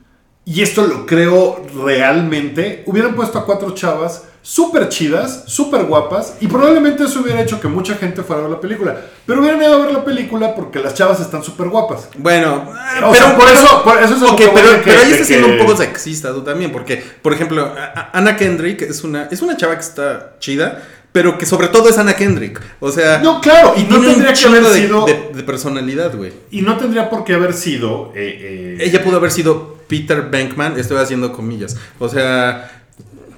[0.53, 6.47] y esto lo creo realmente, hubieran puesto a cuatro chavas súper chidas, súper guapas, y
[6.49, 8.97] probablemente eso hubiera hecho que mucha gente fuera a ver la película.
[9.27, 12.09] Pero hubieran ido a ver la película porque las chavas están súper guapas.
[12.17, 12.69] Bueno,
[13.07, 15.25] O sea, por eso- por eso es lo Ok, que voy pero, pero ahí está
[15.25, 19.05] siendo que- un poco sexista tú también, porque, por ejemplo, a- a- Anna Kendrick es
[19.05, 20.83] una, es una chava que está chida,
[21.13, 22.61] pero que sobre todo es Anna Kendrick.
[22.81, 26.33] O sea, No, claro, y no tendría que haber de, sido- de- de personalidad, güey.
[26.51, 28.13] Y no tendría por qué haber sido...
[28.17, 31.77] eh, eh, Ella pudo haber sido Peter Bankman, estoy haciendo comillas.
[31.99, 32.71] O sea,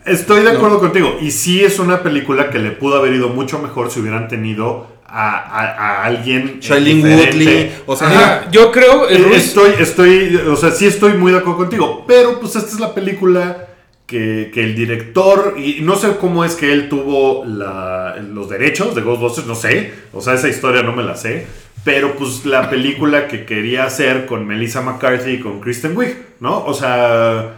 [0.05, 0.59] Estoy de No.
[0.59, 1.17] acuerdo contigo.
[1.21, 4.88] Y sí es una película que le pudo haber ido mucho mejor si hubieran tenido
[5.07, 6.49] a, a- a alguien.
[6.49, 7.37] eh, Shailene diferente.
[7.37, 11.59] Woodley, o sea, yo creo, Ruiz, Estoy, estoy, o sea, sí estoy muy de acuerdo
[11.59, 12.05] contigo.
[12.09, 13.69] Pero pues esta es la película
[14.05, 18.97] que, que el director, y no sé cómo es que él tuvo la- los derechos
[18.97, 19.93] de Ghostbusters, no sé.
[20.12, 21.47] O sea, esa historia no me la sé.
[21.85, 26.64] Pero pues la película que quería hacer con Melissa McCarthy y con Kristen Wiig, ¿no?
[26.64, 27.57] O sea,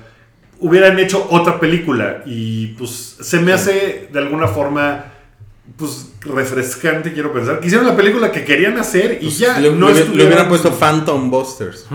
[0.60, 5.13] hubieran hecho otra película y pues se me hace de alguna forma
[5.76, 7.60] pues refrescante, quiero pensar.
[7.60, 10.70] Que hicieron la película que querían hacer y ya Pues, le, no le- hubieran puesto
[10.72, 11.86] Phantom Busters.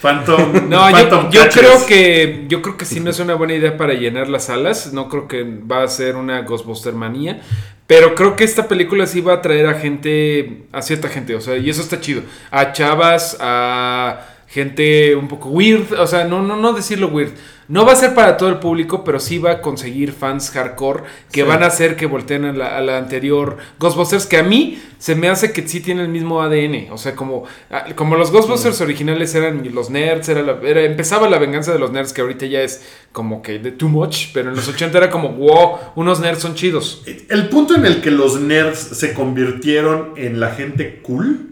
[0.00, 0.52] Phantom.
[0.68, 3.76] No, yo, Phantom yo creo que yo creo que sí no es una buena idea
[3.76, 4.92] para llenar las salas.
[4.92, 7.40] No creo que va a ser una Ghostbuster manía.
[7.86, 11.40] Pero creo que esta película sí va a traer a gente, a cierta gente, o
[11.40, 12.22] sea, y eso está chido.
[12.52, 17.30] A chavas, a gente un poco weird, o sea, no, no, no decirlo weird.
[17.68, 21.04] No va a ser para todo el público, pero sí va a conseguir fans hardcore
[21.30, 21.46] que Sí.
[21.46, 25.14] van a hacer que volteen a la, a la anterior Ghostbusters, que a mí se
[25.14, 26.88] me hace que sí tiene el mismo ADN.
[26.90, 31.28] O sea, como, ah, como los Ghostbusters originales eran los nerds, era la- era- empezaba
[31.28, 34.50] la venganza de los nerds, que ahorita ya es como que de too much, pero
[34.50, 37.04] en los 80 era como, wow, unos nerds son chidos.
[37.28, 41.46] El punto en el que los nerds se convirtieron en la gente cool.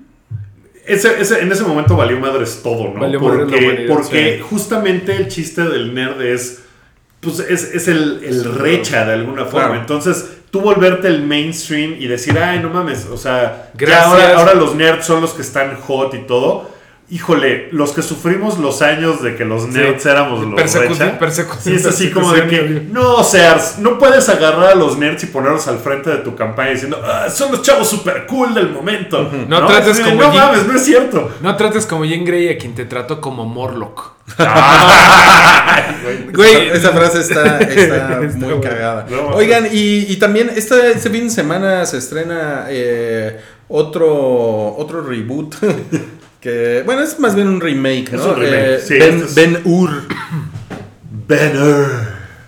[0.89, 3.01] Ese, ese- en ese momento valió madres todo, ¿no?
[3.01, 4.43] Valió porque porque sí.
[4.49, 6.63] justamente el chiste del nerd es.
[7.21, 9.67] Pues es, es el, el recha de alguna forma.
[9.69, 9.81] Claro.
[9.81, 14.55] Entonces, tú volverte el mainstream y decir, ay, no mames, o sea, ya ahora, ahora
[14.55, 16.71] los nerds son los que están hot y todo.
[17.11, 21.73] Híjole, los que sufrimos los años de que los nerds éramos los recha, persecución, sí
[21.75, 25.67] es así como de que, no, Sears, no puedes agarrar a los nerds y ponerlos
[25.69, 29.31] al frente de tu campaña diciendo, "Ah, son los chavos super cool del momento.
[29.49, 31.31] No trates como No mames, no es cierto.
[31.41, 34.13] No trates como Jane Grey a quien te trató como Morlock.
[36.03, 36.67] Güey, Güey.
[36.69, 38.61] esa, esa frase está, está Está muy bueno.
[38.61, 39.07] cagada.
[39.11, 45.03] No, Oigan, y, y también este, este fin de semana se estrena eh, otro, otro
[45.03, 45.55] reboot.
[46.41, 48.29] que, bueno, es más bien un remake, Es ¿no?
[48.33, 49.91] un remake, Eh, sí, ben, este es- Ben Hur.
[51.27, 51.87] Banner.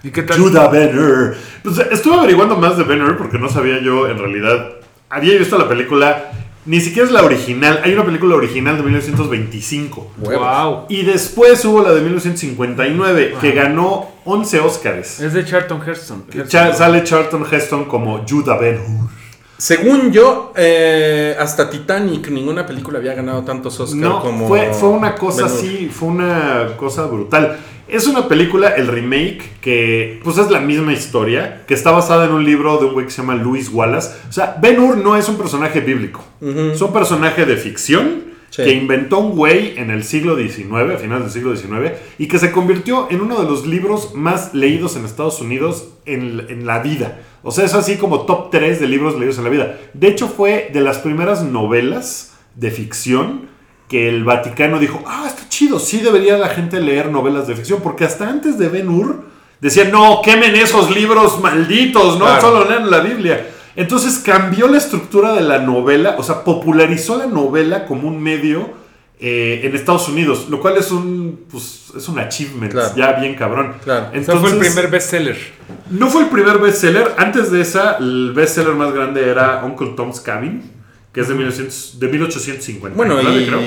[0.03, 0.39] ¿Y qué tal?
[0.39, 1.35] Judah Banner.
[1.63, 4.69] Pues estuve averiguando más de Banner porque no sabía yo en realidad.
[5.11, 6.31] Había visto la película,
[6.65, 7.81] ni siquiera es la original.
[7.85, 10.13] Hay una película original de 1925.
[10.19, 10.87] Wow.
[10.89, 15.21] Y después hubo la de 1959 que ganó 11 Oscars.
[15.21, 16.25] Es de Charlton Heston.
[16.49, 19.11] Sale Charlton Heston como Judah Ben Hur.
[19.61, 24.49] Según yo, eh, hasta Titanic, ninguna película había ganado tantos Oscars No, como.
[24.49, 27.59] fue, fue una cosa así, fue una cosa brutal.
[27.87, 32.33] Es una película, el remake, que pues es la misma historia, que está basada en
[32.33, 34.13] un libro de un güey que se llama Louis Wallace.
[34.31, 38.65] O sea, Ben Hur no es un personaje bíblico, es un personaje de ficción Sí.
[38.65, 42.39] que inventó un güey en el siglo XIX, a finales del siglo XIX, y que
[42.39, 46.81] se convirtió en uno de los libros más leídos en Estados Unidos en, en la
[46.81, 47.21] vida.
[47.43, 49.79] O sea, es así como top 3 de libros leídos en la vida.
[49.95, 53.49] De hecho, fue de las primeras novelas de ficción
[53.89, 57.81] que el Vaticano dijo, ah, está chido, sí debería la gente leer novelas de ficción,
[57.83, 59.23] porque hasta antes de Ben Hur
[59.61, 62.41] decían, no, quemen esos libros malditos, no, Claro.
[62.41, 63.49] solo lean la Biblia.
[63.77, 68.71] Entonces cambió la estructura de la novela, o sea, popularizó la novela como un medio
[69.21, 72.95] eh, en Estados Unidos, lo cual es un, pues, es un achievement, Claro.
[72.97, 73.75] ya bien cabrón.
[73.85, 74.07] Claro.
[74.09, 75.37] O sea, fue el Entonces, primer bestseller.
[75.91, 77.13] no fue el primer bestseller.
[77.19, 80.63] Antes de esa, el bestseller más grande era Uncle Tom's Cabin,
[81.13, 82.97] que es de, 1900 de 1850.
[82.97, 83.61] Bueno, y creo.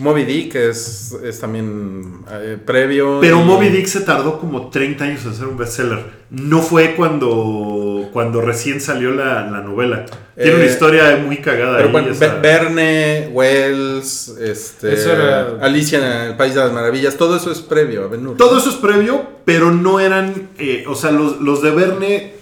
[0.00, 3.18] Moby Dick es, es también eh, previo.
[3.20, 6.18] Pero y- Moby Dick se tardó como 30 años en ser un bestseller.
[6.30, 10.04] No fue cuando, cuando recién salió la, la novela.
[10.36, 11.76] Tiene Eh, una historia muy cagada.
[11.78, 16.72] Pero ahí, bueno, esa- Verne, Wells, este, Eso era- Alicia en el País de las
[16.72, 18.36] Maravillas, todo eso es previo a Ben Hur.
[18.36, 20.50] Todo eso es previo, pero no eran.
[20.58, 22.37] eh, o sea, los, los de Verne.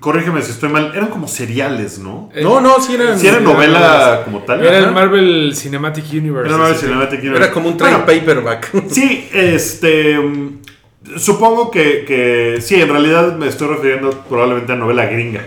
[0.00, 0.92] Corrígeme si estoy mal.
[0.94, 2.30] Eran como seriales, ¿no?
[2.42, 3.18] No, no, sí eran.
[3.18, 4.64] Si era novela como tal.
[4.64, 6.48] Era el Marvel Cinematic Universe.
[6.48, 6.76] Era Marvel.
[6.78, 7.44] Cinematic Universe.
[7.44, 8.70] Era como un trade Bueno, paperback.
[8.88, 10.18] Sí, este.
[10.18, 10.58] mm,
[11.18, 15.40] Supongo que, que sí, en realidad me estoy refiriendo probablemente a novela gringa.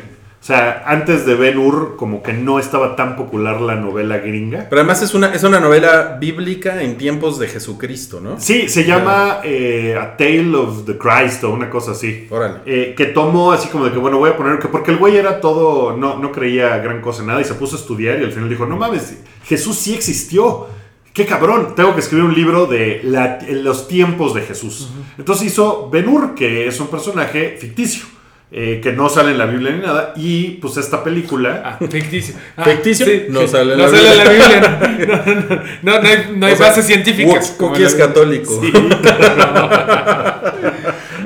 [0.49, 4.65] O sea, antes de Ben Hur, como que no estaba tan popular la novela gringa.
[4.67, 8.39] Pero además es una, es una novela bíblica en tiempos de Jesucristo, ¿no?
[8.39, 12.25] Sí, se llama eh, A Tale of the Christ o una cosa así.
[12.31, 12.61] Órale.
[12.65, 15.17] Eh, que tomó así como de que, bueno, voy a poner que porque el güey
[15.17, 18.23] era todo, no, no creía gran cosa en nada y se puso a estudiar y
[18.23, 20.65] al final dijo, no mames, Jesús sí existió.
[21.13, 24.89] Qué cabrón, tengo que escribir un libro de la- los tiempos de Jesús.
[25.19, 28.05] Entonces hizo Ben Hur, que es un personaje ficticio,
[28.51, 31.61] eh, que no sale en la Biblia ni nada, y pues esta película...
[31.63, 32.35] Ah, ficticio.
[32.57, 33.05] Ah, ¿Ficticio?
[33.29, 34.95] No sale en no la sale en la Biblia.
[34.97, 35.79] Biblia.
[35.83, 37.55] No, no, no, no, no hay, no hay sea, bases científicas.
[37.59, 38.61] En es católico.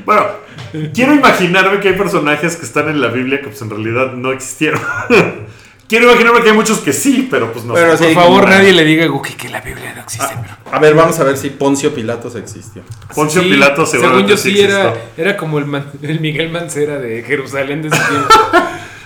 [0.05, 0.25] Bueno,
[0.93, 4.33] quiero imaginarme que hay personajes que están en la Biblia que pues en realidad no
[4.33, 4.81] existieron.
[5.93, 8.09] quiero imaginarme que hay muchos que sí, pero pues no Bueno, sé.
[8.09, 8.13] sí.
[8.15, 10.27] Por favor, como- nadie le diga a Guki que la Biblia no existe.
[10.41, 12.81] pero- A ver, vamos a ver si Poncio Pilatos existió.
[13.13, 15.23] Poncio Sí, Pilato Según seguramente yo sí sí era, existió.
[15.25, 18.27] era como el, Man- el Miguel Mancera de Jerusalén de ese tiempo.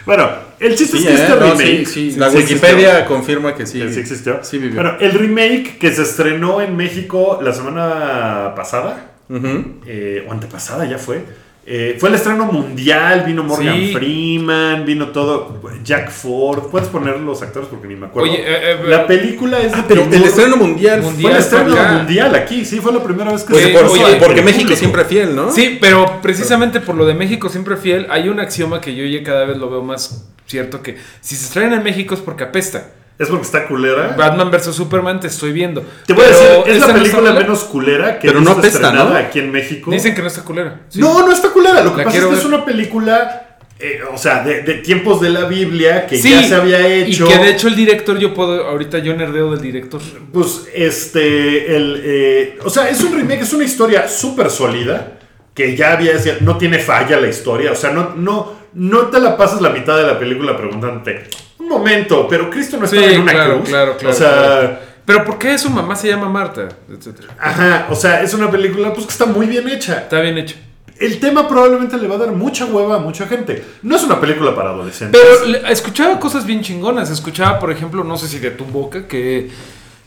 [0.06, 1.36] Bueno, el chiste Sí, es que este ¿eh?
[1.38, 1.86] No, remake.
[1.86, 2.18] sí, sí.
[2.18, 3.82] La sí Wikipedia confirma que sí.
[3.82, 3.94] existió.
[3.94, 4.40] Sí existió.
[4.44, 4.76] Sí vivió.
[4.82, 9.82] Bueno, el remake que se estrenó en México la semana pasada, Ujú.
[9.86, 11.26] eh, o antepasada ya fue.
[11.70, 13.92] Eh, fue el estreno mundial, vino Morgan Sí.
[13.94, 18.30] Freeman, vino todo, Jack Ford, puedes poner los actores porque ni me acuerdo.
[18.32, 21.22] Oye, eh, eh, la película es de Pero el estreno mundial, Mundial.
[21.22, 21.92] fue el estreno acá.
[21.92, 24.80] mundial aquí, sí, fue la primera vez que Pues, Oye, por- oye, porque México público.
[24.80, 25.52] siempre fiel, ¿no?
[25.52, 29.22] Sí, pero precisamente por lo de México siempre fiel, hay un axioma que yo ya
[29.24, 32.92] cada vez lo veo más cierto que si se estrena en México es porque apesta.
[33.20, 34.16] Es porque está culera.
[34.18, 35.84] Batman vs Superman te estoy viendo.
[36.06, 39.10] Te voy a decir, es la película menos culera que Pero he no apesta, estrenada
[39.10, 39.16] ¿no?
[39.18, 39.90] aquí en México.
[39.90, 40.82] Dicen que no está culera.
[40.90, 41.00] Sí.
[41.00, 41.84] No, no está culera.
[41.84, 45.20] Lo que La pasa es que es una película, eh, o sea, de, de tiempos
[45.20, 47.26] de la Biblia que Sí, ya se había hecho.
[47.26, 50.00] Y que de hecho el director, yo puedo, ahorita yo nerdeo del director.
[50.32, 55.14] Pues, este, el, eh, o sea, es un remake, es una historia súper sólida,
[55.56, 59.20] que ya había, decía, no tiene falla la historia, o sea, no, no, no te
[59.20, 61.24] la pasas la mitad de la película preguntándote,
[61.68, 63.70] un momento, pero Cristo no Sí, estaba en una claro, cruz.
[63.70, 64.16] claro, claro.
[64.16, 64.80] O sea, claro.
[65.06, 66.68] Pero ¿por qué su mamá se llama Marta?
[66.92, 67.30] Etcétera.
[67.40, 70.00] ajá, o sea, es una película pues que está muy bien hecha.
[70.00, 70.56] Está bien hecho.
[71.00, 73.64] El tema probablemente le va a dar mucha hueva a mucha gente.
[73.84, 75.22] No es una película para adolescentes.
[75.46, 77.10] Pero escuchaba cosas bien chingonas.
[77.12, 79.50] Escuchaba, por ejemplo, no sé si de tu boca, que,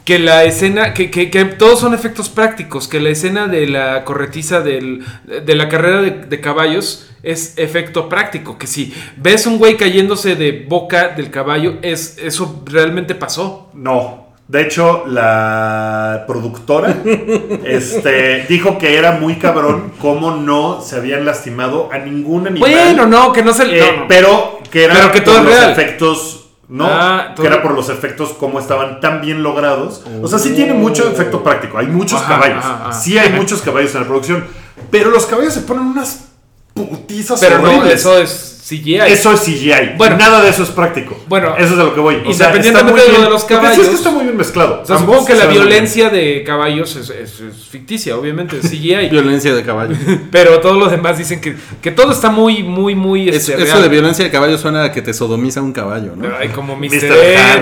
[0.05, 4.05] que la escena, que, que- que todos son efectos prácticos, que la escena de la
[4.05, 5.05] corretiza del-
[5.45, 8.59] de la carrera de, de caballos es efecto práctico.
[8.59, 13.71] Que si ves un güey cayéndose de boca del caballo, es, eso realmente pasó.
[13.75, 14.29] No.
[14.49, 16.97] De hecho, la productora
[17.65, 22.69] este, dijo que era muy cabrón cómo no se habían lastimado a ningún animal.
[22.71, 23.65] Bueno, no, que no se...
[23.79, 24.09] eh, no, no.
[24.09, 25.71] Pero que era Pero que todo por es los real.
[25.73, 26.40] efectos.
[26.71, 30.03] No, Ah, que era por los efectos cómo estaban tan bien logrados.
[30.23, 31.77] O sea, sí tiene mucho efecto práctico.
[31.79, 32.65] Hay muchos Ajá, caballos.
[32.65, 32.93] ajá, ajá.
[32.93, 34.45] Sí hay muchos caballos en la producción.
[34.91, 36.29] Pero los caballos se ponen unas
[36.73, 37.95] putizas Pero no, horribles.
[38.01, 38.97] eso es CGI.
[39.09, 39.97] Eso es CGI.
[39.97, 40.17] Bueno.
[40.17, 41.19] nada de eso es práctico.
[41.29, 42.17] Bueno, eso es a lo que voy.
[42.27, 43.95] O sea, independientemente muy de lo bien- de los lo que sí es caballos- que
[43.97, 44.81] está muy bien mezclado.
[44.83, 49.09] O sea, supongo que la violencia de caballos es, es- es ficticia, obviamente, es CGI.
[49.11, 49.97] Violencia de caballo.
[50.31, 53.29] pero todos los demás dicen que, que todo está muy, muy, muy.
[53.29, 53.83] Es- este, eso real.
[53.83, 56.29] de violencia de caballo suena a que te sodomiza un caballo, ¿no?
[56.39, 56.87] Ay, como Mr.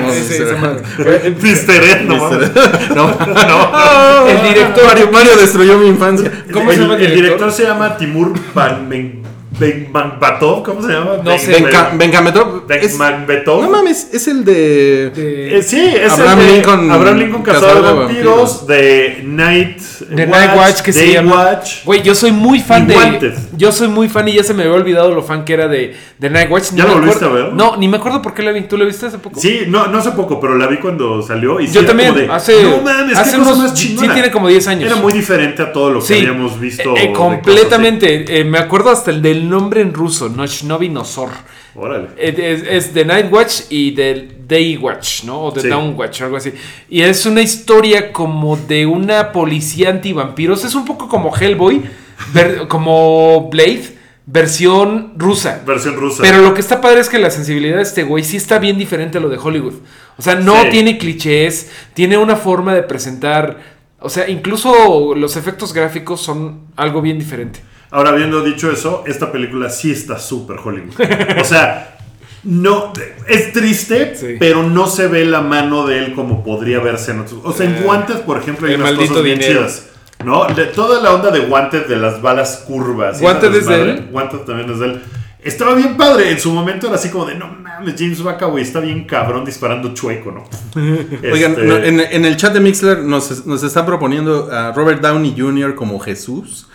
[0.06, 0.58] Mr.
[2.08, 2.28] No
[2.94, 3.16] no,
[3.46, 4.26] No.
[4.28, 4.84] El director.
[4.86, 6.30] Mario, Mario destruyó mi infancia.
[6.52, 7.24] ¿Cómo el, se llama el el director?
[7.38, 8.88] director se llama Timur Ban-
[9.58, 11.12] Ben- Banbatov, ¿cómo se llama?
[11.24, 11.64] No Ben- sé.
[13.46, 15.10] No mames, es el de.
[15.10, 19.78] De- Eh, sí, es Abraham el de Lincoln, Abraham Lincoln cazador de vampiros, de Night
[20.10, 21.44] de Night Watch que se Day llama.
[21.44, 21.84] Watch.
[21.84, 22.94] Güey, yo soy muy fan Y de.
[22.94, 23.48] Guantes.
[23.56, 25.96] Yo soy muy fan y ya se me había olvidado lo fan que era de,
[26.18, 26.66] de Night Watch.
[26.74, 27.52] ¿Ya me lo volviste a ver?
[27.54, 28.60] No, ni me acuerdo por qué la vi.
[28.62, 29.40] ¿Tú la viste hace poco?
[29.40, 31.58] Sí, no, no hace poco, pero la vi cuando salió.
[31.60, 34.08] Y Yo también, de, hace, No mames, hace qué cosa unos, más chingona.
[34.08, 34.90] Sí, tiene como 10 años.
[34.90, 36.94] Era muy diferente a todo lo que Sí, habíamos visto.
[36.96, 38.40] eh, eh, completamente.
[38.40, 41.28] Eh, me acuerdo hasta el del nombre en ruso, Nochnovi Nosor.
[41.74, 42.08] Órale.
[42.16, 45.42] Es, es de Night Watch y del Day Watch, ¿no?
[45.44, 45.68] O de Sí.
[45.68, 46.52] Down Watch, algo así.
[46.88, 50.64] Y es una historia como de una policía antivampiros.
[50.64, 51.82] Es un poco como Hellboy,
[52.68, 53.96] como Blade,
[54.26, 55.62] versión rusa.
[55.66, 56.22] Versión rusa.
[56.22, 58.78] Pero lo que está padre es que la sensibilidad de este güey sí está bien
[58.78, 59.74] diferente a lo de Hollywood.
[60.16, 60.68] O sea, no Sí.
[60.70, 63.78] tiene clichés, tiene una forma de presentar.
[64.00, 67.60] O sea, incluso los efectos gráficos son algo bien diferente.
[67.90, 70.94] Ahora, habiendo dicho eso, esta película sí está súper Hollywood.
[71.40, 71.96] O sea,
[72.44, 72.92] no.
[73.26, 74.36] Es triste, Sí.
[74.38, 77.40] pero no se ve la mano de él como podría verse en otros.
[77.44, 79.60] O sea, en Eh, Wanted, por ejemplo, hay el unas cosas bien dinero.
[79.60, 79.86] chidas.
[80.24, 80.46] ¿No?
[80.46, 83.20] De toda la onda de Wanted, de las balas curvas.
[83.20, 84.08] y ¿Wanted esa es de él?
[84.12, 85.00] Wanted también es de él.
[85.42, 86.30] Estaba bien padre.
[86.32, 89.94] En su momento era así como de, no mames, James McAvoy está bien cabrón disparando
[89.94, 90.44] chueco, ¿no?
[91.32, 95.00] Oigan, Este, no, en, en el chat de Mixler nos, nos están proponiendo a Robert
[95.00, 95.76] Downey Jr.
[95.76, 96.66] como Jesús,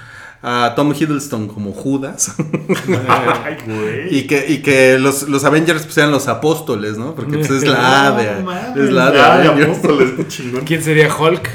[0.45, 2.35] a Tom Hiddleston como Judas,
[3.07, 4.17] Ay, güey.
[4.17, 7.15] y que, y que los, los Avengers pues, sean los apóstoles, ¿no?
[7.15, 9.77] Porque pues, es la A de, No es la A de Avengers.
[9.77, 10.61] apóstoles, qué chingón.
[10.65, 11.49] ¿Quién sería Hulk?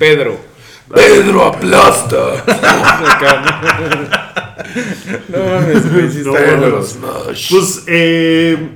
[0.00, 0.36] Pedro.
[0.92, 2.16] Pedro aplasta.
[5.28, 6.08] no mames, güey.
[7.50, 8.68] Pues, eh,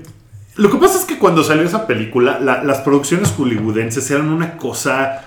[0.56, 4.56] lo que pasa es que cuando salió esa película, la- las producciones hollywoodenses eran una
[4.56, 5.24] cosa.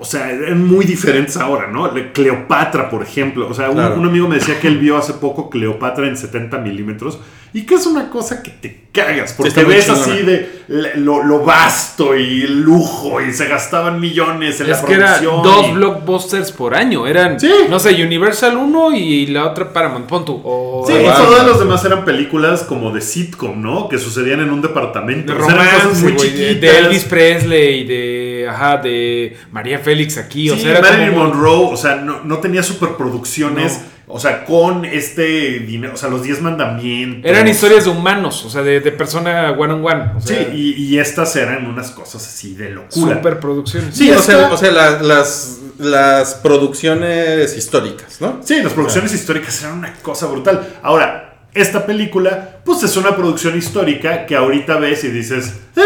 [0.00, 1.90] O sea, eran muy diferentes ahora, ¿no?
[1.92, 3.48] Le- Cleopatra, por ejemplo.
[3.48, 6.58] O sea, un, un amigo me decía que él vio hace poco Cleopatra en 70
[6.58, 7.20] milímetros
[7.52, 9.34] y que es una cosa que te cagas.
[9.34, 10.02] Porque ves chingona.
[10.02, 10.62] así de
[10.96, 15.42] lo, lo vasto y el lujo y se gastaban millones en Es la que producción.
[15.42, 17.06] dos y- blockbusters por año.
[17.06, 17.50] Eran, Sí.
[17.68, 20.06] no sé, Universal 1 y la otra Paramount.
[20.06, 20.24] Pon.
[20.26, 23.88] O Sí, o- y todas las demás eran películas como de sitcom, ¿no?
[23.88, 25.34] Que sucedían en un departamento.
[25.34, 26.60] de O eran cosas muy chiquitas.
[26.60, 30.50] de Elvis Presley y de, ajá, de María Félix aquí.
[30.50, 34.44] o Sí, sea, era Marilyn como- Monroe, o sea, no, no tenía superproducciones, o sea,
[34.44, 37.28] con este dinero, o sea, los 10 mandamientos.
[37.30, 40.02] Eran historias de humanos, o sea, de, de persona one on one.
[40.16, 43.16] O Sí, y, y estas eran unas cosas así de locura.
[43.16, 43.94] superproducciones.
[43.96, 48.40] Sí, o sea, o sea la- las, las producciones históricas, ¿no?
[48.44, 50.76] Sí, las producciones históricas eran una cosa brutal.
[50.82, 51.22] Ahora,
[51.54, 55.80] esta película, pues es una producción histórica que ahorita ves y dices, eh,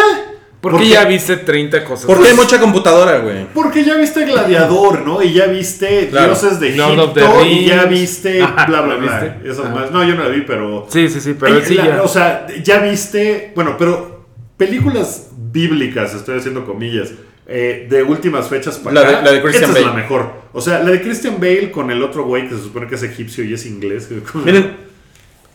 [0.61, 2.05] Porque porque- ya viste 30 cosas.
[2.07, 3.47] Porque hay mucha computadora, güey.
[3.55, 5.23] Porque ya viste Gladiador, ¿no?
[5.23, 6.35] Y ya viste Claro.
[6.35, 9.21] Dioses de Lord of the Egipto y ya viste Ajá, bla bla ¿la bla.
[9.21, 9.49] viste?
[9.51, 9.75] Esas Ajá.
[9.75, 9.91] más.
[9.91, 10.87] No, yo no la vi, pero.
[10.91, 12.03] Sí, sí, sí, pero Ay, sí la- ya.
[12.03, 13.53] O sea, ya viste.
[13.55, 14.27] Bueno, pero
[14.59, 17.09] películas bíblicas, estoy haciendo comillas.
[17.53, 19.97] eh, de últimas fechas para La de- acá, la de Christian esta es Bale.
[19.97, 20.33] la mejor.
[20.53, 23.03] O sea, la de Christian Bale con el otro güey que se supone que es
[23.03, 24.09] egipcio y es inglés.
[24.35, 24.77] Miren,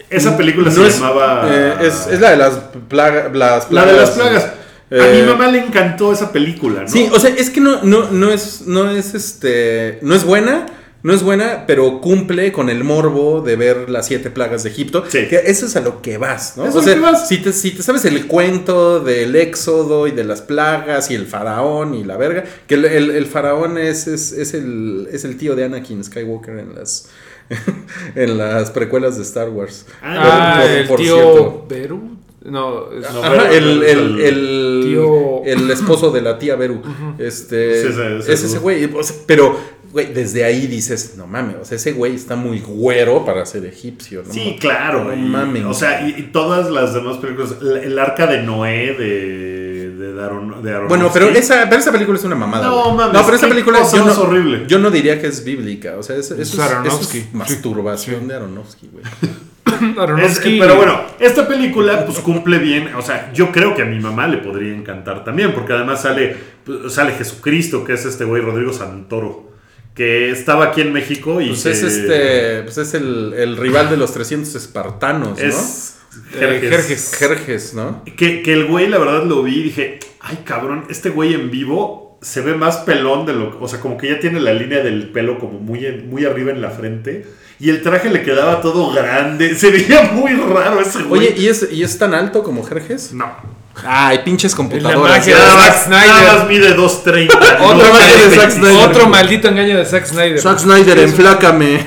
[0.09, 1.47] esa película no se es, llamaba.
[1.49, 2.53] eh, es, es la de las,
[2.89, 3.71] plaga- las plagas.
[3.71, 4.51] La de las plagas.
[4.99, 6.87] A Eh, mi mamá le encantó esa película, ¿no?
[6.87, 10.65] Sí, o sea, es que no, no, no es, no es este, no es buena,
[11.03, 15.03] no es buena, pero cumple con el morbo de ver las siete plagas de Egipto.
[15.07, 15.27] Sí.
[15.29, 16.65] Que eso es a lo que vas, ¿no?
[16.65, 17.27] Eso o es sea, a lo que vas.
[17.27, 21.27] Si, te, si te sabes el cuento del éxodo y de las plagas y el
[21.27, 25.37] faraón y la verga, que el, el- el faraón es, es, es el, es el
[25.37, 27.09] tío de Anakin Skywalker en las,
[28.15, 29.85] en las precuelas de Star Wars.
[30.01, 31.65] Ah, Por- el por tío cierto.
[31.69, 32.14] Beru.
[32.45, 36.81] No, es- No, Ajá, el, es el, el, Tío- el esposo de la tía Beru.
[37.17, 38.85] Este, Sí, ese- ese es ese es- güey.
[38.85, 39.57] o sea, pero,
[39.91, 43.65] güey, desde ahí dices, no mames, o sea, ese güey está muy güero para ser
[43.65, 44.21] egipcio.
[44.27, 44.31] ¿no?
[44.33, 45.05] Sí, claro.
[45.05, 45.65] No mames.
[45.65, 47.55] O sea, y, y todas las demás películas.
[47.61, 50.87] El, el arca de Noé de, de, Daron, de Aronofsky.
[50.89, 52.67] Bueno, pero esa, pero esa película es una mamada.
[52.67, 54.65] No, mames, No, pero esa película cosa yo no, horrible.
[54.67, 55.95] Yo no diría que es bíblica.
[55.97, 57.25] O sea, eso Es es, eso es Aronofsky.
[57.33, 59.03] masturbación de Aronofsky, güey.
[59.91, 60.59] Es- Aronofsky.
[60.59, 64.27] pero bueno, esta película pues cumple bien, o sea, yo creo que a mi mamá
[64.27, 68.71] le podría encantar también, porque además sale, pues, sale Jesucristo, que es este güey Rodrigo
[68.73, 69.51] Santoro,
[69.95, 73.89] que estaba aquí en México y Pues que es este, pues es el, el rival
[73.89, 75.43] de los 300 espartanos, ¿no?
[75.45, 75.97] es
[76.33, 76.69] Eh, Jerjes.
[76.69, 77.15] Jerjes.
[77.17, 78.03] Jerjes, ¿no?
[78.17, 81.49] Que, que el güey, la verdad, lo vi y dije, ay cabrón, este güey en
[81.51, 84.81] vivo se ve más pelón de lo o sea, como que ya tiene la línea
[84.81, 87.25] del pelo como muy, muy arriba en la frente.
[87.59, 89.55] Y el traje le quedaba todo grande.
[89.55, 91.21] Se veía muy raro ese güey.
[91.27, 93.13] Oye, ¿y es, ¿y es tan alto como Jerjes?
[93.13, 93.55] no.
[93.85, 95.17] Ay, pinches La computadoras.
[95.17, 96.07] magia de Nada Zack Snyder.
[96.07, 97.29] nada más mide 2.30.
[97.59, 98.39] Otro, no magia de 3.25.
[98.39, 98.89] Zack Snyder.
[98.89, 100.39] otro maldito engaño de Zack Snyder.
[100.39, 101.85] Zack Snyder, enflácame.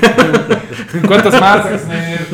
[1.06, 2.26] ¿Cuántas más, Zack Snyder?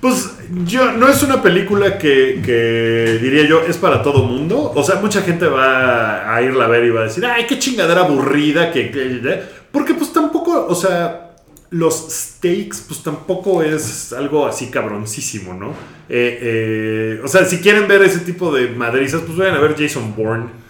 [0.00, 0.30] Pues
[0.64, 4.72] yo, no es una película que, que diría yo es para todo mundo.
[4.74, 7.60] O sea, mucha gente va a irla a ver y va a decir, ay, qué
[7.60, 8.72] chingadera aburrida.
[8.72, 9.42] Que, que-".
[9.70, 11.25] Porque pues tampoco, o sea,
[11.70, 15.70] los stakes pues tampoco es algo así cabroncísimo, ¿no?
[16.08, 19.74] Eh, eh, o sea, si quieren ver ese tipo de madrizas, pues vayan a ver
[19.78, 20.66] Jason Bourne.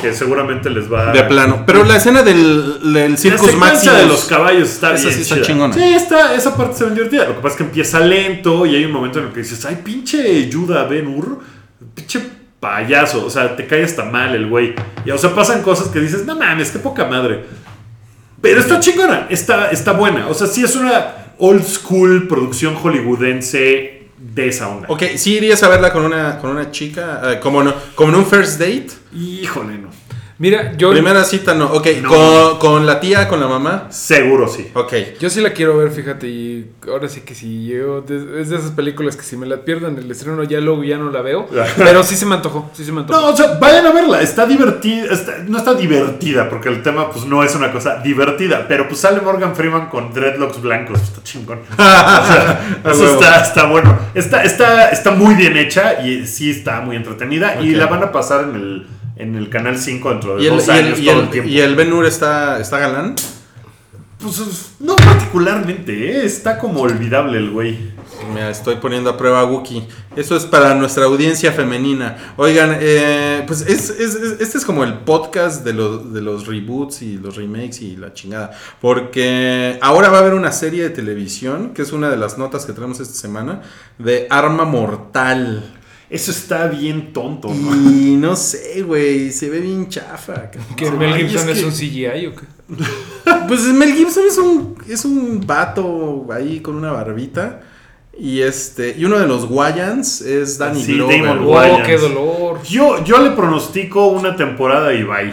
[0.00, 1.64] Que seguramente les va De plano.
[1.66, 3.98] Pero la escena del, del Circus Maximus.
[3.98, 5.44] de los caballos está Esa bien sí está chida.
[5.46, 5.74] chingona.
[5.74, 7.24] Sí, está, esa parte está bien divertida.
[7.26, 9.64] Lo que pasa es que empieza lento y hay un momento en el que dices,
[9.64, 11.40] ay, pinche Yuda Ben Hur,
[11.92, 12.20] pinche
[12.60, 13.26] payaso.
[13.26, 14.74] O sea, te cae hasta mal el güey.
[15.04, 17.44] Y, o sea, pasan cosas que dices, no mames, qué poca madre.
[18.40, 20.28] Pero está chingona, está, está buena.
[20.28, 21.16] O sea, sí es una...
[21.38, 24.86] old school producción hollywoodense de esa onda.
[24.90, 27.20] Ok, ¿sí irías a verla con una, con una chica?
[27.24, 28.88] eh, como, no, como en un first date.
[29.14, 29.88] Híjole, no.
[30.40, 31.66] Mira, yo, Primera cita no.
[31.66, 32.08] Ok, No.
[32.08, 33.88] Con, con la tía, con la mamá.
[33.90, 34.68] Seguro sí.
[34.74, 34.94] Ok.
[35.20, 38.70] yo sí la quiero ver, fíjate, y ahora sí que si yo, es de esas
[38.70, 41.46] películas que si me la pierdo en el estreno ya luego ya no la veo,
[41.76, 43.20] pero sí se me antojó, sí se me antojó.
[43.20, 44.22] No, o sea, vayan a verla.
[44.22, 45.12] Está divertida.
[45.12, 48.64] está- no está divertida, porque el tema, pues, no es una cosa divertida.
[48.66, 51.00] Pero, pues, sale Morgan Freeman con dreadlocks blancos.
[51.02, 51.60] Está chingón.
[51.70, 53.98] O sea, eso está, está bueno.
[54.14, 57.60] Está, está, está muy bien hecha y sí está muy entretenida.
[57.60, 58.86] Y la van a pasar en el,
[59.16, 61.24] en el Canal 5 dentro de ¿Y el, dos y el- años y todo el-
[61.24, 61.50] el tiempo.
[61.50, 63.14] y el Ben Hur está, está galán?
[64.18, 66.26] Pues, no particularmente, ¿eh?
[66.26, 67.98] Está como olvidable el güey.
[68.34, 69.82] Me estoy poniendo a prueba a Wookie.
[70.14, 72.34] Eso es para nuestra audiencia femenina.
[72.36, 76.46] Oigan, eh, pues es, es- es- este es como el podcast de los, de los
[76.46, 78.50] reboots y los remakes y la chingada.
[78.82, 82.66] Porque ahora va a haber una serie de televisión, que es una de las notas
[82.66, 83.62] que tenemos esta semana,
[83.98, 85.76] de Arma Mortal.
[86.10, 87.72] Eso está bien tonto, ¿no?
[87.90, 90.50] Y no sé, güey, se ve bien chafa.
[90.76, 92.46] ¿Que Mel Gibson es es, que- un CGI o qué?
[93.48, 97.60] Pues Mel Gibson es un, es un vato ahí con una barbita.
[98.18, 101.22] Y este y uno de los Wayans es Danny Sí, Glover.
[101.22, 102.62] Damon ¡Oh, qué dolor!
[102.64, 105.32] Yo, yo le pronostico una temporada y bye.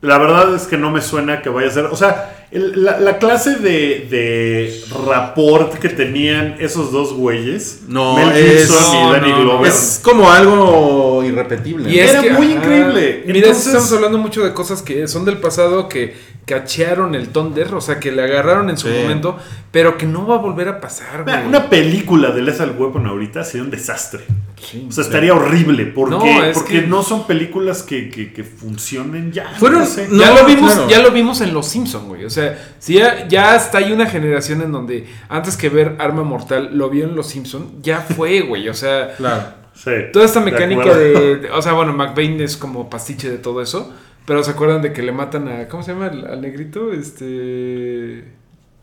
[0.00, 1.84] La verdad es que no me suena que vaya a ser.
[1.86, 8.16] O sea, el- la, la clase de, de rapport que tenían esos dos güeyes, No,
[8.16, 11.90] Mel es- Gibson no, y Danny no, Glover, Es como algo irrepetible.
[11.90, 13.22] Y Era que, muy ajá, increíble.
[13.26, 16.14] Mira, Entonces- estamos hablando mucho de cosas que son del pasado que
[16.46, 18.94] cachearon el Thunder, o sea, que le agarraron en su Sí.
[18.94, 19.38] momento,
[19.70, 21.48] pero que no va a volver a pasar, Mira, güey.
[21.48, 24.20] una película de Lethal Weapon ahorita sería un desastre.
[24.58, 24.86] Sí.
[24.88, 29.30] O sea, estaría horrible porque No, porque que- no son películas que, que- que funcionen
[29.30, 29.52] ya.
[29.58, 30.08] Fueron- no sé.
[30.10, 30.88] no, ya lo vimos, claro.
[30.88, 32.24] ya lo vimos en Los Simpson, güey.
[32.24, 36.22] O sea, si ya, ya hasta hay una generación en donde antes que ver Arma
[36.24, 38.68] Mortal lo vio en Los Simpson, ya fue, güey.
[38.68, 39.42] O sea, Claro.
[39.82, 43.92] Sí, toda esta mecánica de, o sea, bueno, McBain es como pastiche de todo eso,
[44.26, 46.06] pero se acuerdan de que le matan a, ¿cómo se llama?
[46.06, 48.24] Al, al negrito, este,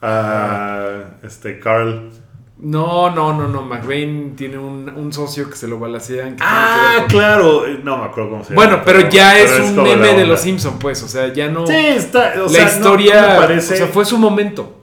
[0.02, 2.12] Ah, este, Carl.
[2.60, 3.62] no, no, no, no.
[3.64, 6.38] McBain tiene un, un socio que se lo balacean.
[6.40, 7.66] Ah, claro.
[7.66, 8.66] Eh, No me acuerdo cómo se llama.
[8.68, 10.26] Bueno, pero ya es un meme de.
[10.26, 11.02] Los Simpson, pues.
[11.04, 11.66] O sea, ya no.
[11.66, 12.34] Sí, está.
[12.38, 13.34] O la sea, historia.
[13.34, 13.74] no parece.
[13.74, 14.82] O sea, fue su momento.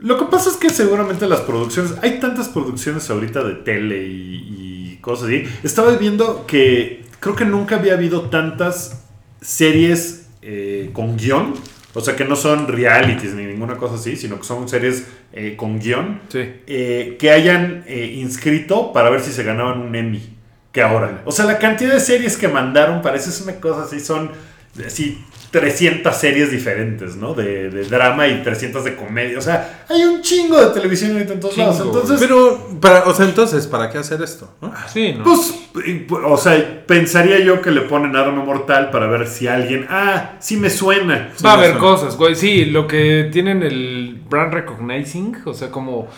[0.00, 1.94] Lo que pasa es que seguramente las producciones.
[2.02, 4.69] Hay tantas producciones ahorita de tele y, y
[5.00, 5.44] cosas así.
[5.62, 9.04] Estaba viendo que creo que nunca había habido tantas
[9.40, 11.54] series eh, con guion.
[11.92, 15.54] O sea, que no son realities ni ninguna cosa así, sino que son series eh,
[15.56, 16.20] con guion.
[16.28, 16.38] Sí.
[16.66, 20.36] eh, que hayan inscrito para ver si se ganaban un Emmy.
[20.72, 21.22] Que ahora.
[21.24, 23.98] O sea, la cantidad de series que mandaron parece es una cosa así.
[23.98, 24.30] Son
[24.86, 25.18] así
[25.50, 27.34] 300 series diferentes, ¿no?
[27.34, 29.38] De, de drama y 300 de comedia.
[29.38, 31.86] O sea, hay un chingo de televisión ahorita en todos Chingo, lados.
[31.86, 34.54] Entonces, Pero, para, o sea, entonces, ¿para qué hacer esto?
[34.60, 34.72] no?
[34.92, 35.24] Sí, ¿no?
[35.24, 35.54] pues,
[35.86, 39.86] eh, o sea, pensaría yo que le ponen arma mortal para ver si alguien.
[39.90, 41.32] Ah, sí me suena.
[41.44, 41.80] Va a haber suena.
[41.80, 42.34] cosas, güey.
[42.36, 46.08] Sí, lo que tienen el brand recognizing, o sea, como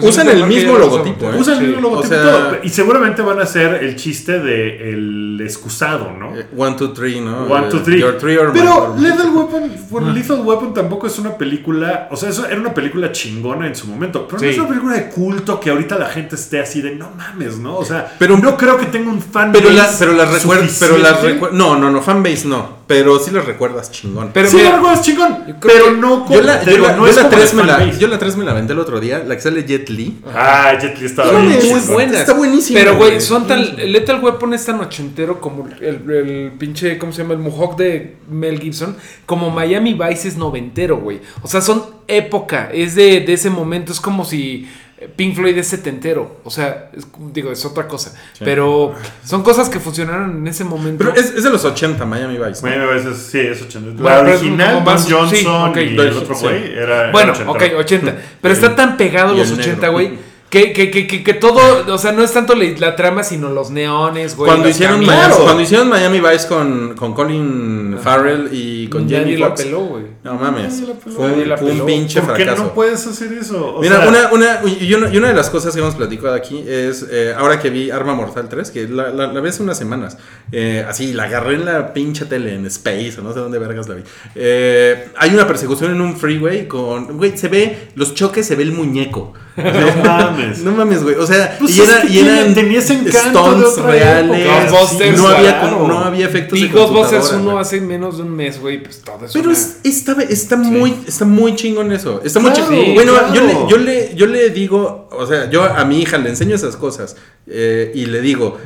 [0.00, 1.34] Usan de el mismo logotipo, usan.
[1.34, 1.40] ¿eh?
[1.40, 4.38] Usan el mismo logotipo o sea- y todo, Y seguramente van a hacer el chiste
[4.38, 6.34] de el excusado, ¿no?
[6.38, 7.42] Eh, One, two, three, ¿no?
[7.44, 8.00] One, Eh, two, three.
[8.00, 12.16] your three or Pero my- Lethal Weapon, bueno, Lethal Weapon tampoco es una película, o
[12.16, 15.10] sea, eso era una película chingona en su momento, pero no es una película de
[15.10, 17.76] culto que ahorita la gente esté así de no mames, ¿no?
[17.76, 20.76] O sea, Pero- no creo que tenga un fan Pero, base la, pero las recuerdas,
[20.80, 22.78] pero las recuer- No, no, no, fanbase no.
[22.88, 24.30] Pero sí las recuerdas chingón.
[24.32, 26.96] Pero sí, mira, la recuerdas chingón, pero no como, yo la, te yo digo, la-
[26.96, 27.98] no yo es la como tres de me la, fanbase.
[28.00, 30.16] yo la 3 me la vendé el otro día, la que sale Jet Li.
[30.34, 31.92] Ah, Jet Li estaba Son bien muy chingón.
[31.94, 32.20] buenas.
[32.20, 33.20] Está buenísima, Pero, güey, güey.
[33.20, 33.76] son tan.
[33.76, 36.98] Lethal Weapon es tan ochentero como el, el pinche.
[36.98, 37.34] ¿Cómo se llama?
[37.34, 38.96] El Mohawk de Mel Gibson.
[39.26, 41.20] Como Miami Vice es noventero, güey.
[41.42, 42.70] O sea, son época.
[42.72, 43.92] Es de, de ese momento.
[43.92, 44.68] Es como si.
[45.16, 46.40] Pink Floyd es setentero.
[46.44, 48.12] O sea, es- digo, es otra cosa.
[48.40, 48.94] Pero
[49.24, 51.04] son cosas que funcionaron en ese momento.
[51.04, 52.62] Pero es, es de los 80, Miami Vice.
[52.62, 52.68] ¿no?
[52.70, 54.02] Miami Vice es- sí, es 80.
[54.02, 56.44] Bueno, la original, más- Don sí, Johnson ok, y el otro sí.
[56.44, 57.76] güey era Bueno, era ok, 80.
[57.78, 58.16] 80.
[58.42, 59.92] Pero está tan pegado los el 80, negro.
[59.92, 60.27] güey.
[60.50, 63.50] Que, que, que, que, que todo, o sea, no es tanto la, la trama, sino
[63.50, 64.48] los neones, güey.
[64.48, 65.04] Cuando hicieron.
[65.04, 69.62] Miami, cuando hicieron Miami Vice con, con Colin Farrell y con Jamie la Foxx.
[69.64, 70.04] peló, güey.
[70.24, 70.80] No mames.
[70.80, 71.16] La peló.
[71.16, 72.64] Fue, la un pinche ¿Por qué fracaso.
[72.64, 73.74] no puedes hacer eso?
[73.76, 76.32] O Mira, sea, una, una, y, una, y una de las cosas que hemos platicado
[76.34, 79.62] aquí es, eh, ahora que vi Arma Mortal 3, que la, la, la vi hace
[79.62, 80.16] unas semanas,
[80.50, 83.86] eh, así, la agarré en la pinche tele, en Space, o no sé dónde vergas
[83.86, 84.02] la vi.
[84.34, 88.62] Eh, hay una persecución en un freeway con, güey, se ve, los choques, se ve
[88.62, 89.34] el muñeco.
[89.98, 90.58] No mames.
[90.60, 91.16] No mames, güey.
[91.16, 94.70] O sea, Pues y, era, y eran tenía ese encanto reales.
[94.70, 95.88] Ghostbusters, no, había, claro.
[95.88, 97.60] no había efectos Y de Ghostbusters computadora, 1 güey.
[97.60, 99.32] hace menos de un mes, güey, pues todo eso.
[99.34, 102.20] Pero es, está, está muy está muy chingón eso.
[102.24, 102.94] Está muy chingón.
[102.94, 103.34] bueno, claro.
[103.34, 106.54] yo, le, yo, le, yo le digo, o sea, yo a mi hija le enseño
[106.54, 108.58] esas cosas eh, y le digo,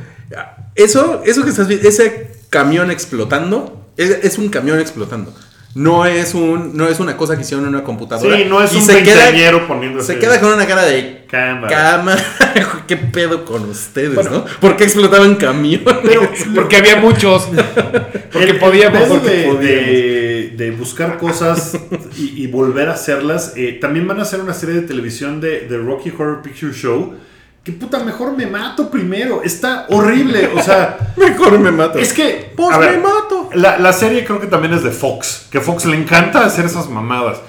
[0.75, 5.33] eso, eso que estás viendo, ese camión explotando, es, es un camión explotando.
[5.75, 8.37] No es, un, no es una cosa que hicieron en una computadora.
[8.37, 10.13] Sí, no es Y un se queda, poniéndose.
[10.13, 11.67] se queda con una cara de Cámara.
[11.67, 12.15] cama.
[12.87, 14.45] ¿Qué pedo con ustedes, no?
[14.59, 15.81] ¿Por qué explotaban camiones?
[16.03, 17.47] Pero Porque había muchos.
[18.31, 19.01] Porque el- podíamos.
[19.01, 19.61] el pedo porque de, podíamos.
[19.61, 21.75] de- de buscar cosas
[22.17, 23.53] y, y volver a hacerlas.
[23.55, 27.15] eh, también van a hacer una serie de televisión de, de Rocky Horror Picture Show.
[27.63, 29.41] Que puta, mejor me mato primero.
[29.41, 30.51] Está horrible.
[30.55, 31.97] O sea, Mejor me mato.
[31.97, 32.51] es que.
[32.55, 33.49] Pues ver, me mato.
[33.53, 35.47] La, la serie creo que también es de Fox.
[35.49, 37.39] Que Fox le encanta hacer esas mamadas.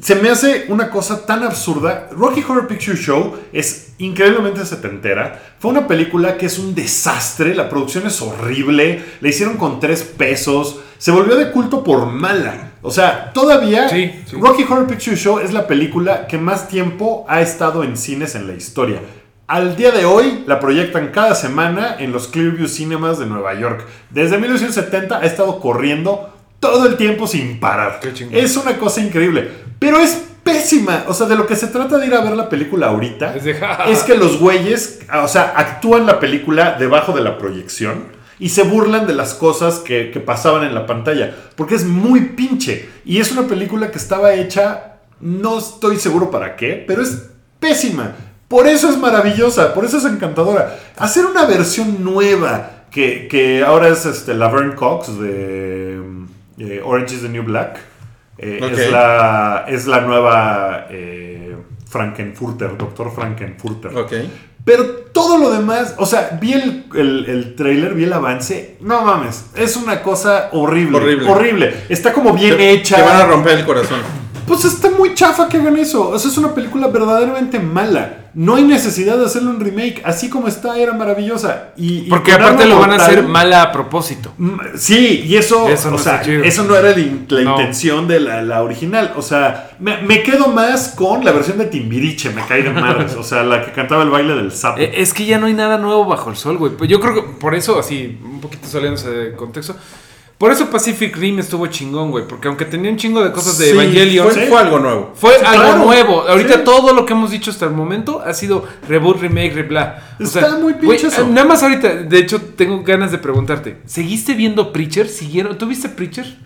[0.00, 2.08] Se me hace una cosa tan absurda.
[2.12, 5.38] Rocky Horror Picture Show es increíblemente setentera.
[5.58, 7.54] Fue una película que es un desastre.
[7.54, 9.04] La producción es horrible.
[9.20, 10.80] La hicieron con tres pesos.
[10.98, 12.70] Se volvió de culto por mala.
[12.80, 14.36] O sea, todavía Sí, sí.
[14.40, 18.46] Rocky Horror Picture Show es la película que más tiempo ha estado en cines en
[18.46, 19.00] la historia.
[19.48, 23.82] Al día de hoy la proyectan cada semana en los Clearview Cinemas de Nueva York.
[24.10, 27.98] Desde 1970 ha estado corriendo todo el tiempo sin parar.
[28.38, 29.50] Es una cosa increíble.
[29.78, 31.04] Pero es pésima.
[31.08, 33.44] O sea, de lo que se trata de ir a ver la película ahorita Es
[33.44, 38.04] de- es que los güeyes, o sea, actúan la película debajo de la proyección
[38.38, 41.34] y se burlan de las cosas que, que pasaban en la pantalla.
[41.56, 42.86] Porque es muy pinche.
[43.06, 48.14] Y es una película que estaba hecha, no estoy seguro para qué, pero es pésima.
[48.48, 50.78] Por eso es maravillosa, por eso es encantadora.
[50.96, 56.00] Hacer una versión nueva, que, que ahora es este, Laverne Cox de
[56.58, 57.78] eh, Orange is the New Black.
[58.38, 61.56] eh, es, la, es la nueva eh,
[61.90, 63.96] Frankenfurter, Doctor Frankenfurter.
[63.96, 64.12] Ok.
[64.64, 68.76] Pero todo lo demás, o sea, vi el, el, el trailer, vi el avance.
[68.80, 70.96] No mames, es una cosa horrible.
[70.98, 71.30] Horrible.
[71.30, 71.74] Horrible.
[71.88, 72.96] Está como bien Te- hecha.
[72.96, 74.00] Te van a romper el corazón.
[74.48, 76.08] Pues está muy chafa que hagan eso.
[76.08, 78.24] O sea, es una película verdaderamente mala.
[78.34, 80.02] No hay necesidad de hacerle un remake.
[80.04, 81.70] Así como está, era maravillosa.
[81.76, 84.32] Y, Porque aparte lo van a hacer mala a propósito.
[84.38, 87.50] Mm, Sí, y eso, Eso no o sea, eso no era la, No.
[87.52, 89.12] intención de la, la original.
[89.16, 93.14] O sea, me, me quedo más con la versión de Timbiriche, me cae de madres.
[93.16, 94.78] O sea, la que cantaba el baile del sapo.
[94.98, 96.72] Es que ya no hay nada nuevo bajo el sol, güey.
[96.88, 99.76] Yo creo que por eso, así, un poquito saliéndose de contexto.
[100.38, 102.24] Por eso Pacific Rim estuvo chingón, güey.
[102.28, 105.12] Porque aunque tenía un chingo de cosas de Sí, Evangelion, Fue, algo nuevo.
[105.16, 105.84] Fue Sí, algo claro.
[105.84, 106.22] nuevo.
[106.28, 106.60] Ahorita Sí.
[106.64, 110.14] todo lo que hemos dicho hasta el momento ha sido reboot, remake, rebla.
[110.20, 111.22] Está muy pinche eso.
[111.22, 113.78] eh, Nada más ahorita, de hecho, tengo ganas de preguntarte.
[113.86, 115.08] ¿Seguiste viendo Preacher?
[115.08, 115.58] ¿Siguieron?
[115.58, 116.36] ¿Tú viste Preacher?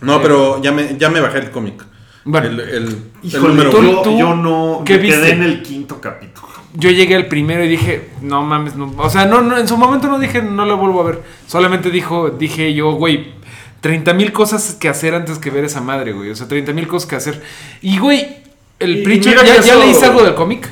[0.00, 1.84] No, pero ya me, ya me bajé el cómic.
[2.24, 2.48] Bueno.
[2.48, 3.90] el, el, el Híjole, número tú- uno.
[3.92, 5.30] yo, tú- yo no ¿qué me quedé viste?
[5.30, 6.48] en el quinto capítulo.
[6.78, 8.92] Yo llegué al primero y dije, no mames, no.
[8.98, 11.22] O sea, no, no, en su momento no dije, no lo vuelvo a ver.
[11.46, 13.32] Solamente dijo, dije yo, güey,
[13.80, 16.30] 30 mil cosas que hacer antes que ver esa madre, güey.
[16.30, 17.42] O sea, 30 mil cosas que hacer.
[17.80, 18.26] Y, güey,
[18.78, 20.68] el Preacher, ¿ya, ya leíste algo del cómic?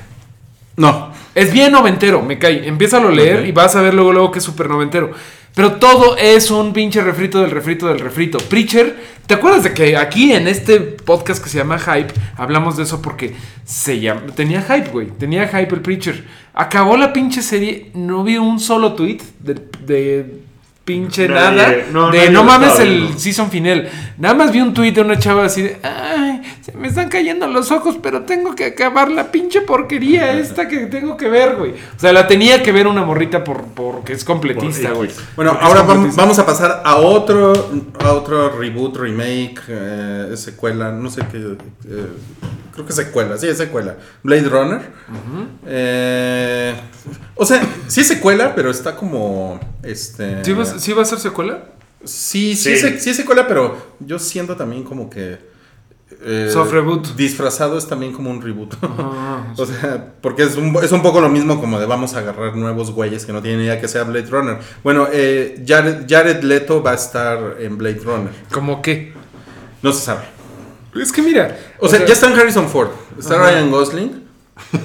[0.76, 1.12] No.
[1.34, 2.68] Es bien noventero, me cae.
[2.68, 3.46] Empieza a leer Ok.
[3.46, 5.11] y vas a ver luego, luego que es súper noventero.
[5.55, 8.38] Pero todo es un pinche refrito del refrito del refrito.
[8.38, 8.96] Preacher,
[9.26, 13.00] ¿te acuerdas de que aquí en este podcast que se llama Hype hablamos de eso
[13.00, 15.07] porque se llama, tenía hype, güey?
[15.11, 16.24] Tenía hype el Preacher.
[16.55, 19.55] Acabó la pinche serie, no vi un solo tweet de,
[19.86, 20.43] de
[20.85, 21.74] pinche Nadie- nada.
[21.93, 23.89] no, de nadie no mames estaba el season final.
[24.18, 27.47] Nada más vi un tweet de una chava así de, ay, se me están cayendo
[27.47, 31.72] los ojos, pero tengo que acabar la pinche porquería esta que tengo que ver, güey.
[31.72, 35.11] O sea, la tenía que ver una morrita por porque es completista, güey.
[35.37, 35.82] Bueno, Porque ahora
[36.16, 37.53] vamos a pasar a otro,
[38.01, 41.39] a otro reboot, remake, eh, secuela, no sé qué.
[41.39, 42.07] eh,
[42.74, 43.97] creo que secuela, sí, es secuela.
[44.22, 44.80] Blade Runner.
[45.66, 46.74] Eh,
[47.37, 49.59] o sea, sí es secuela, pero está como.
[49.82, 51.64] Este, ¿Sí, sí va a ser secuela?
[52.05, 52.72] Sí, sí, Sí.
[52.72, 55.39] Es, se- sí es secuela, pero yo siento también como que.
[56.22, 57.14] eh, Soft reboot.
[57.16, 58.75] Disfrazado es también como un reboot.
[58.83, 62.18] Ah, o sea, porque es un, es un poco lo mismo como de vamos a
[62.18, 64.59] agarrar nuevos güeyes que no tienen idea que sea Blade Runner.
[64.83, 68.31] Bueno, eh, Jared, Jared Leto va a estar en Blade Runner.
[68.53, 69.12] ¿Cómo qué?
[69.83, 70.25] No se sabe.
[71.01, 71.59] Es que mira.
[71.81, 72.91] O, sea, ya está en Harrison Ford.
[73.18, 74.25] Está Ryan Gosling.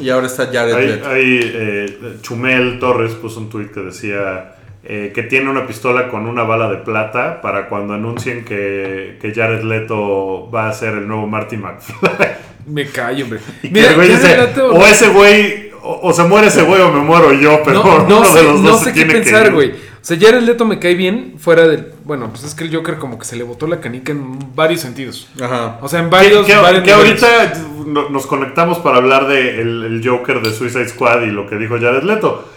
[0.02, 1.08] Y ahora está Jared Leto.
[1.08, 6.26] ahí, eh, Chumel Torres puso un tuit que decía eh, que tiene una pistola con
[6.28, 11.08] una bala de plata para cuando anuncien que, que Jared Leto va a ser el
[11.08, 12.10] nuevo Marty McFly.
[12.68, 13.40] Me callo, hombre.
[13.64, 16.62] Y que el güey Jared dice, Leto- o ese güey, o, o se muere ese
[16.64, 18.86] güey o me muero yo, pero no, no uno sé, de los no dos sé
[18.86, 19.72] se qué tiene que pensar, güey.
[19.72, 21.92] O sea, Jared Leto me cae bien fuera del.
[22.06, 24.80] Bueno, pues es que el Joker como que se le botó la canica en varios
[24.82, 25.28] sentidos.
[25.42, 25.78] Ajá.
[25.82, 26.46] O sea, en Que, varios.
[26.48, 27.54] que- varios que ahorita
[27.86, 31.58] no- nos conectamos para hablar de el, el Joker de Suicide Squad y lo que
[31.58, 32.48] dijo Jared Leto.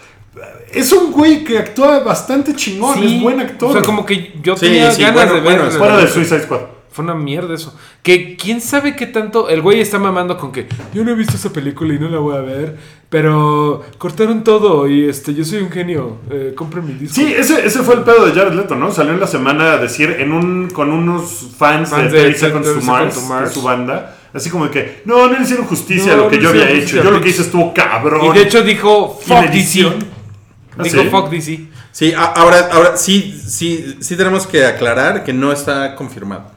[0.71, 3.69] Es un güey que actúa bastante chingón, Sí, es buen actor.
[3.69, 5.59] O sea, como que yo Sí, tenía sí, ganas bueno, de ver.
[5.59, 6.61] bueno, Fuera de Suicide Squad.
[6.91, 7.75] Fue una mierda eso.
[8.03, 9.49] Que quién sabe qué tanto.
[9.49, 12.19] El güey está mamando con que yo no he visto esa película y no la
[12.19, 12.77] voy a ver.
[13.09, 16.17] Pero cortaron todo y este yo soy un genio.
[16.31, 17.15] Eh, compren mi disco.
[17.15, 18.91] Sí, ese, ese fue el pedo de Jared Leto, ¿no?
[18.91, 22.39] Salió en la semana a decir en un, con unos fans, Fans de de 30
[22.39, 23.49] Seconds 30 to Mars, Mars.
[23.49, 24.17] de su banda.
[24.33, 26.69] Así como de que, no, no le hicieron justicia a lo que no yo había
[26.71, 27.03] hecho.
[27.03, 28.25] Yo lo que hice estuvo cabrón.
[28.27, 29.93] Y de hecho dijo Y fuck edición.
[30.77, 31.09] ¿Ah, Dijo sí?
[31.09, 31.67] fuck DC.
[31.91, 36.51] Sí, ahora, ahora sí, sí, sí tenemos que aclarar que no está confirmado.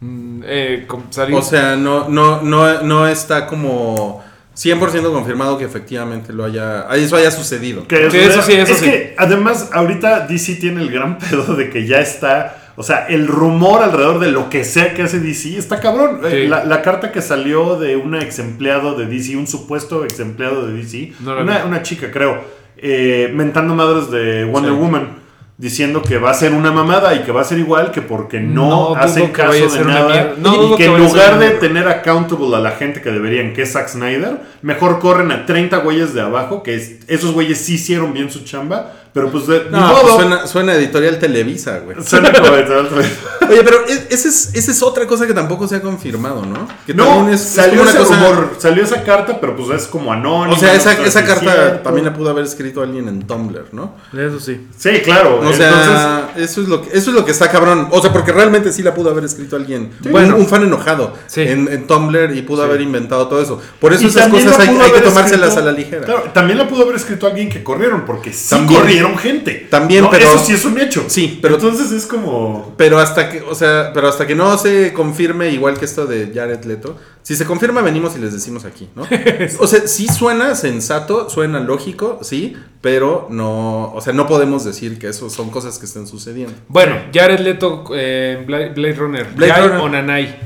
[0.00, 0.86] Mm, eh,
[1.32, 4.22] O sea, no, no, no, no está como
[4.56, 7.86] 100% confirmado que efectivamente lo haya, eso haya sucedido.
[7.86, 8.84] Que Sí, eso sí, eso es sí.
[8.86, 13.26] que además ahorita DC tiene el gran pedo de que ya está, o sea, el
[13.28, 16.20] rumor alrededor de lo que sea que hace DC está cabrón.
[16.24, 16.48] Eh, Sí.
[16.48, 20.66] La, la carta que salió de una ex empleado de DC, un supuesto ex empleado
[20.66, 22.42] de DC, No una, una chica creo,
[22.82, 24.78] eh, mentando madres de Wonder Sí.
[24.78, 25.19] Woman.
[25.60, 28.40] Diciendo que va a ser una mamada y que va a ser igual que porque
[28.40, 30.34] no, No hacen caso de nada.
[30.38, 33.62] No y que que en lugar de tener accountable a la gente que deberían, que
[33.62, 37.74] es Zack Snyder, mejor corren a 30 güeyes de abajo, que es- esos güeyes sí
[37.74, 40.00] hicieron bien su chamba, pero pues de No, modo.
[40.02, 41.96] pues suena, suena editorial Televisa, güey.
[42.06, 45.66] Suena como tal- tal- Oye, pero es- esa es, esa es otra cosa que tampoco
[45.66, 46.68] se ha confirmado, ¿no?
[46.86, 49.82] Que No, también es- es salió ese una cosa- rumor, salió esa carta, pero pues
[49.82, 50.56] es como anónimo.
[50.56, 53.66] O sea, esa, no esa es carta también la pudo haber escrito alguien en Tumblr,
[53.72, 53.94] ¿no?
[54.16, 54.68] Eso sí.
[54.78, 55.40] Sí, claro.
[55.50, 57.88] O sea, eso es lo que eso es lo que está cabrón.
[57.90, 59.90] O sea, porque realmente sí la pudo haber escrito alguien.
[60.10, 60.34] Bueno.
[60.36, 61.42] un, un fan enojado Sí.
[61.42, 63.60] en, en Tumblr y pudo haber inventado todo eso.
[63.80, 66.02] Por eso Y esas cosas hay, que tomárselas escrito- a la ligera.
[66.06, 68.80] Claro, también la pudo haber escrito alguien que corrieron, porque sí También.
[68.80, 69.66] corrieron gente.
[69.70, 71.04] También, No, pero- Eso sí es un hecho.
[71.08, 72.74] Sí, pero- Entonces es como.
[72.76, 76.30] Pero hasta que, o sea, pero hasta que no se confirme, igual que esto de
[76.34, 76.96] Jared Leto,
[77.30, 79.06] si se confirma, venimos y les decimos aquí, ¿no?
[79.60, 84.98] O sea, sí suena sensato, suena lógico, sí, pero no, o sea, no podemos decir
[84.98, 86.54] que eso son cosas que estén sucediendo.
[86.66, 89.26] Bueno, Jared Leto, eh, Blade, Blade Runner.
[89.32, 89.80] Blade Runner.
[89.80, 90.40] o Nanai.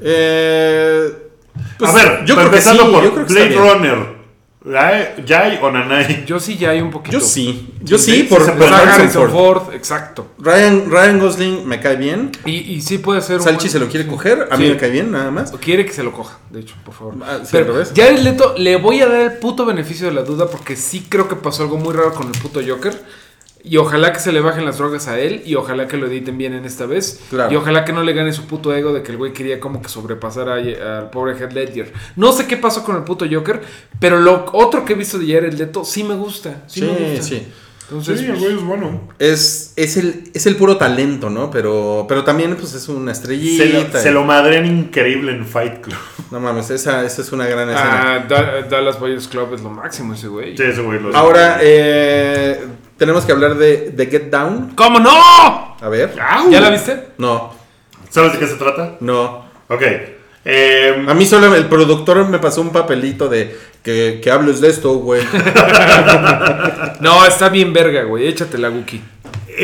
[0.00, 1.12] Eh,
[1.76, 3.54] pues, a ver, yo creo que sí, por yo creo que Blade.
[3.54, 4.21] Runner.
[4.64, 6.24] ¿Yay- ¿Yay o Nanai?
[6.24, 7.18] Yo sí ya hay un poquito.
[7.18, 9.62] Yo sí, yo Sí, sí, sí, por, por Harrison Harrison Ford.
[9.64, 10.28] Ford, exacto.
[10.38, 12.30] Ryan, Ryan Gosling me cae bien.
[12.44, 13.42] Y, y sí puede ser un.
[13.42, 14.70] Salchi buen- se lo quiere coger, a mí Sí.
[14.72, 15.52] me cae bien, nada más.
[15.52, 17.14] O quiere que se lo coja, de hecho, por favor.
[17.24, 17.92] Ah, sí, Pero revés.
[17.96, 21.28] Jared Leto le voy a dar el puto beneficio de la duda porque sí creo
[21.28, 23.02] que pasó algo muy raro con el puto Joker.
[23.64, 26.36] Y ojalá que se le bajen las drogas a él y ojalá que lo editen
[26.36, 27.20] bien en esta vez.
[27.30, 27.52] Claro.
[27.52, 29.80] Y ojalá que no le gane su puto ego de que el güey quería como
[29.80, 31.92] que sobrepasar a- al pobre Heath Ledger.
[32.16, 33.62] No sé qué pasó con el puto Joker,
[34.00, 36.64] pero lo otro que he visto de Jared Leto sí me gusta.
[36.66, 37.22] Sí, Sí, me gusta.
[37.22, 37.46] sí.
[37.88, 39.00] Entonces, Sí, el güey es bueno.
[39.18, 41.50] Es, es, el, es el puro talento, ¿no?
[41.50, 43.64] Pero, pero también pues es una Se estrellita.
[43.98, 45.98] lo, se lo madrean increíble en Fight Club.
[46.32, 48.14] No mames, esa, esa es una gran escena.
[48.14, 50.56] ah, Da- Dallas Boys Club es lo máximo ese güey.
[50.56, 52.58] Sí, ese güey lo Ahora, eh,
[53.02, 54.74] tenemos que hablar de, de Get Down.
[54.76, 55.10] ¿Cómo no?
[55.80, 56.14] A ver.
[56.50, 57.08] ¿Ya la viste?
[57.18, 57.52] No,
[58.10, 58.92] ¿Sabes de qué se trata?
[59.00, 59.44] no.
[59.68, 59.82] Ok.
[60.44, 64.68] Eh, A mí solo el productor me pasó un papelito de que, que hables de
[64.68, 65.22] esto, güey.
[67.00, 68.28] No, está bien verga, güey.
[68.28, 69.02] Échate la Wookie.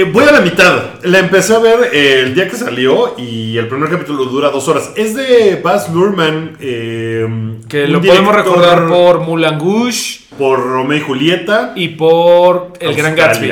[0.00, 0.82] Eh, voy a la mitad.
[1.02, 4.66] La empecé a ver eh, el día que salió y el primer capítulo dura dos
[4.68, 4.92] horas.
[4.96, 6.56] Es de Baz Luhrmann.
[6.60, 7.26] eh,
[7.68, 11.72] Que lo podemos recordar por Mulan Rouge por Romeo y Julieta.
[11.74, 13.50] y por El Gran Gatsby.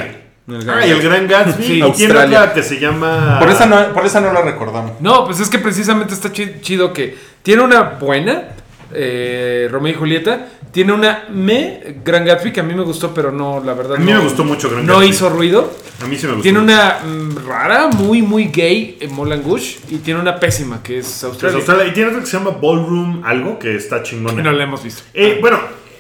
[0.69, 1.65] Ah, y el Gran Gatsby.
[1.65, 1.73] Sí.
[1.73, 2.41] y tiene Australia.
[2.43, 3.39] otra que se llama.
[3.41, 4.93] Por esa no, por esa no la recordamos.
[5.01, 8.51] No, pues es que precisamente está chi- chido que tiene una buena
[8.95, 10.47] eh, Romeo y Julieta.
[10.77, 13.97] Tiene una me Gran Gatsby que a mí me gustó, pero no, la verdad.
[13.97, 15.09] A mí no- me gustó mucho Gran No Gatsby.
[15.09, 15.73] hizo ruido.
[16.03, 16.43] A mí sí me gustó.
[16.43, 19.79] Tiene una mm, rara, muy, muy gay en Moulin Rouge.
[19.89, 21.57] Y tiene una pésima que es Es Australia.
[21.57, 21.87] Australia.
[21.87, 24.43] Y tiene otra que se llama Ballroom, algo que está chingona.
[24.43, 25.03] No la hemos visto.
[25.15, 25.59] Eh, bueno,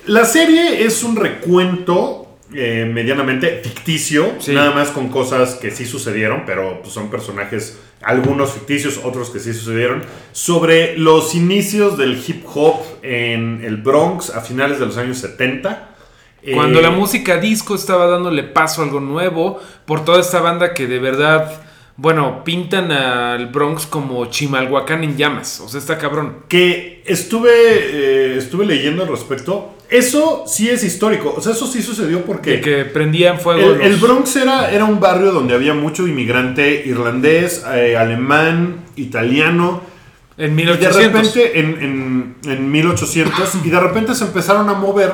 [0.09, 4.53] la serie es un recuento eh, medianamente ficticio, Sí.
[4.53, 9.41] nada más con cosas que sí sucedieron, pero pues, son personajes, algunos ficticios, otros que
[9.41, 14.97] sí sucedieron, sobre los inicios del hip hop en el Bronx a finales de los
[14.97, 15.91] años 70.
[16.55, 20.73] Cuando Eh, la música disco estaba dándole paso a algo nuevo, por toda esta banda
[20.75, 21.51] que de verdad,
[21.97, 25.59] bueno, pintan al Bronx como Chimalhuacán en llamas.
[25.61, 26.45] O sea, está cabrón.
[26.49, 29.73] que estuve, eh, estuve leyendo al respecto.
[29.89, 32.51] Eso sí es histórico, o sea, eso sí sucedió porque...
[32.53, 33.61] De que prendían fuego.
[33.61, 38.85] El, los- el Bronx era, era un barrio donde había mucho inmigrante irlandés, eh, alemán,
[38.97, 39.83] italiano.
[40.39, 41.03] En Y de 1800.
[41.13, 41.67] repente, en,
[42.45, 45.13] en, en 1800, y de repente se empezaron a mover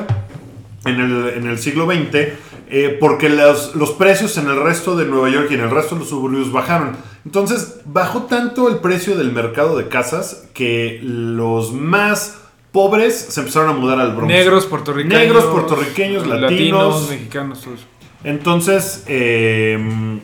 [0.86, 2.32] en el, en el siglo XX
[2.74, 5.94] eh, porque los, los precios en el resto de Nueva York y en el resto
[5.94, 6.96] de los suburbios bajaron.
[7.26, 12.38] Entonces, bajó tanto el precio del mercado de casas que los más
[12.72, 14.32] pobres se empezaron a mudar al Bronx.
[14.32, 15.18] Negros, puertorriqueños.
[15.18, 17.08] Negros, puertorriqueños, latinos.
[17.10, 17.80] mexicanos, todos.
[18.24, 20.20] Entonces, eh,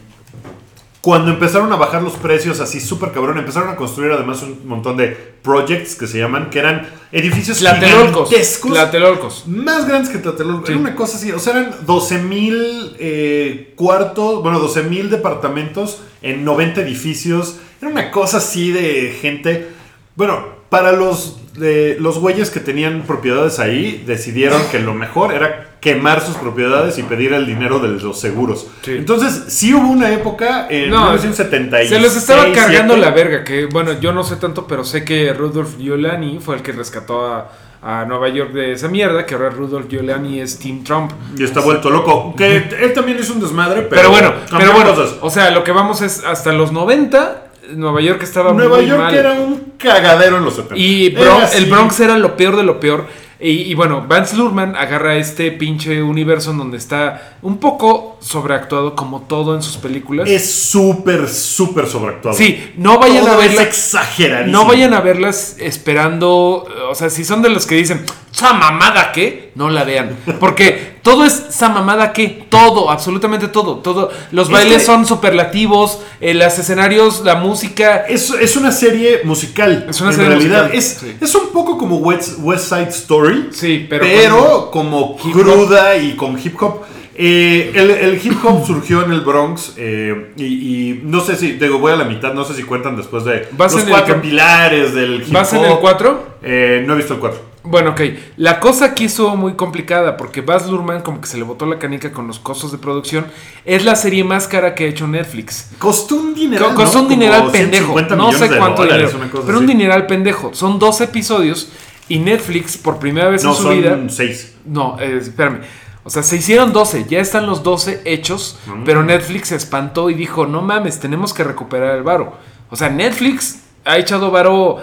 [1.00, 4.96] cuando empezaron a bajar los precios así súper cabrón, empezaron a construir además un montón
[4.96, 5.08] de
[5.42, 8.28] projects que se llaman, que eran edificios Tlatelolcos.
[8.28, 8.72] gigantescos.
[8.72, 9.46] Tlatelolcos.
[9.46, 10.66] Más grandes que Tlatelolco.
[10.66, 10.72] Sí.
[10.72, 11.32] Era una cosa así.
[11.32, 17.56] O sea, eran 12 mil eh, cuartos, bueno, 12 mil departamentos en 90 edificios.
[17.80, 19.68] Era una cosa así de gente.
[20.16, 25.64] Bueno, para los, eh, los güeyes que tenían propiedades ahí, decidieron que lo mejor era
[25.80, 28.66] quemar sus propiedades y pedir el dinero de los seguros.
[28.82, 28.92] Sí.
[28.96, 31.88] Entonces, sí hubo una época en No, 1976.
[31.88, 32.98] Se los estaba cargando 7.
[33.08, 36.62] la verga, que bueno, yo no sé tanto, pero sé que Rudolf Giuliani fue el
[36.62, 40.82] que rescató a, a Nueva York de esa mierda, que ahora Rudolf Giuliani es Team
[40.82, 41.12] Trump.
[41.36, 42.34] Y está vuelto loco.
[42.36, 45.14] Que él también hizo un desmadre, pero, Pero, bueno, pero bueno, cosas.
[45.20, 49.00] o sea, lo que vamos es hasta los 90, Nueva York estaba Nueva muy York
[49.00, 49.14] mal.
[49.14, 50.76] era un cagadero en los 70.
[50.76, 51.14] Y
[51.54, 53.06] el Bronx era lo peor de lo peor.
[53.40, 58.96] Y, y bueno, Vance Lurman agarra este pinche universo en donde está un poco sobreactuado
[58.96, 60.28] como todo en sus películas.
[60.28, 62.36] Es súper, súper sobreactuado.
[62.36, 63.62] Sí, no vayan Todo a verla.
[63.62, 64.58] Es exageradísimo.
[64.58, 68.04] No vayan a verlas esperando, o sea, si son de los que dicen,
[68.38, 69.50] ¿esa mamada qué?
[69.54, 70.16] No la vean.
[70.38, 74.10] Porque todo es esa mamada qué, todo, absolutamente todo, todo.
[74.30, 78.04] Los Es bailes que- son superlativos, eh, los escenarios, la música.
[78.08, 79.86] Es, es una serie musical.
[79.88, 80.62] Es una en serie realidad.
[80.72, 81.16] musical, Es, sí.
[81.20, 83.48] es un poco como West, West Side Story.
[83.50, 86.82] Sí, pero Pero, como cruda y con hip hop.
[87.20, 91.54] Eh, el, el hip hop surgió en el Bronx eh, y, y no sé si,
[91.54, 94.94] digo, voy a la mitad, no sé si cuentan después de ¿Vas los cuatro pilares
[94.94, 95.64] del hip ¿Vas hop.
[95.64, 96.26] en el 4?
[96.42, 97.47] Eh, no he visto el 4.
[97.64, 98.00] Bueno, ok.
[98.36, 101.78] La cosa aquí estuvo muy complicada porque Baz Luhrmann como que se le botó la
[101.78, 103.26] canica con los costos de producción.
[103.64, 105.70] Es la serie más cara que ha hecho Netflix.
[105.78, 106.70] Costó un dineral.
[106.70, 107.02] Co- Costó ¿no?
[107.04, 107.92] un dineral Como pendejo.
[107.98, 109.42] 150 No sé cuánto dólares, dinero.
[109.44, 110.54] Pero un dineral pendejo.
[110.54, 111.68] Son dos episodios
[112.08, 113.90] y Netflix por primera vez No, en su vida...
[113.90, 114.54] son 6.
[114.64, 115.60] No, eh, espérame.
[116.04, 118.84] O sea, se hicieron 12, ya están los 12 hechos, Mm.
[118.84, 122.34] pero Netflix se espantó y dijo, no mames, tenemos que recuperar el varo.
[122.70, 124.78] O sea, Netflix ha echado varo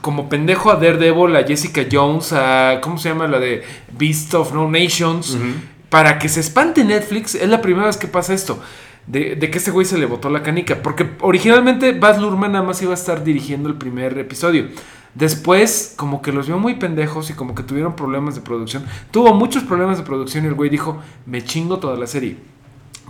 [0.00, 3.26] como pendejo a Daredevil, a Jessica Jones, a, ¿cómo se llama?
[3.26, 3.62] La de
[3.98, 5.36] Beast of No Nations.
[5.88, 8.60] Para que se espante Netflix, es la primera vez que pasa esto.
[9.06, 10.82] De, de que este güey se le botó la canica.
[10.82, 14.68] Porque originalmente Baz Luhrmann nada más iba a estar dirigiendo el primer episodio.
[15.14, 18.84] Después, como que los vio muy pendejos y como que tuvieron problemas de producción.
[19.10, 22.36] Tuvo muchos problemas de producción y el güey dijo, me chingo toda la serie.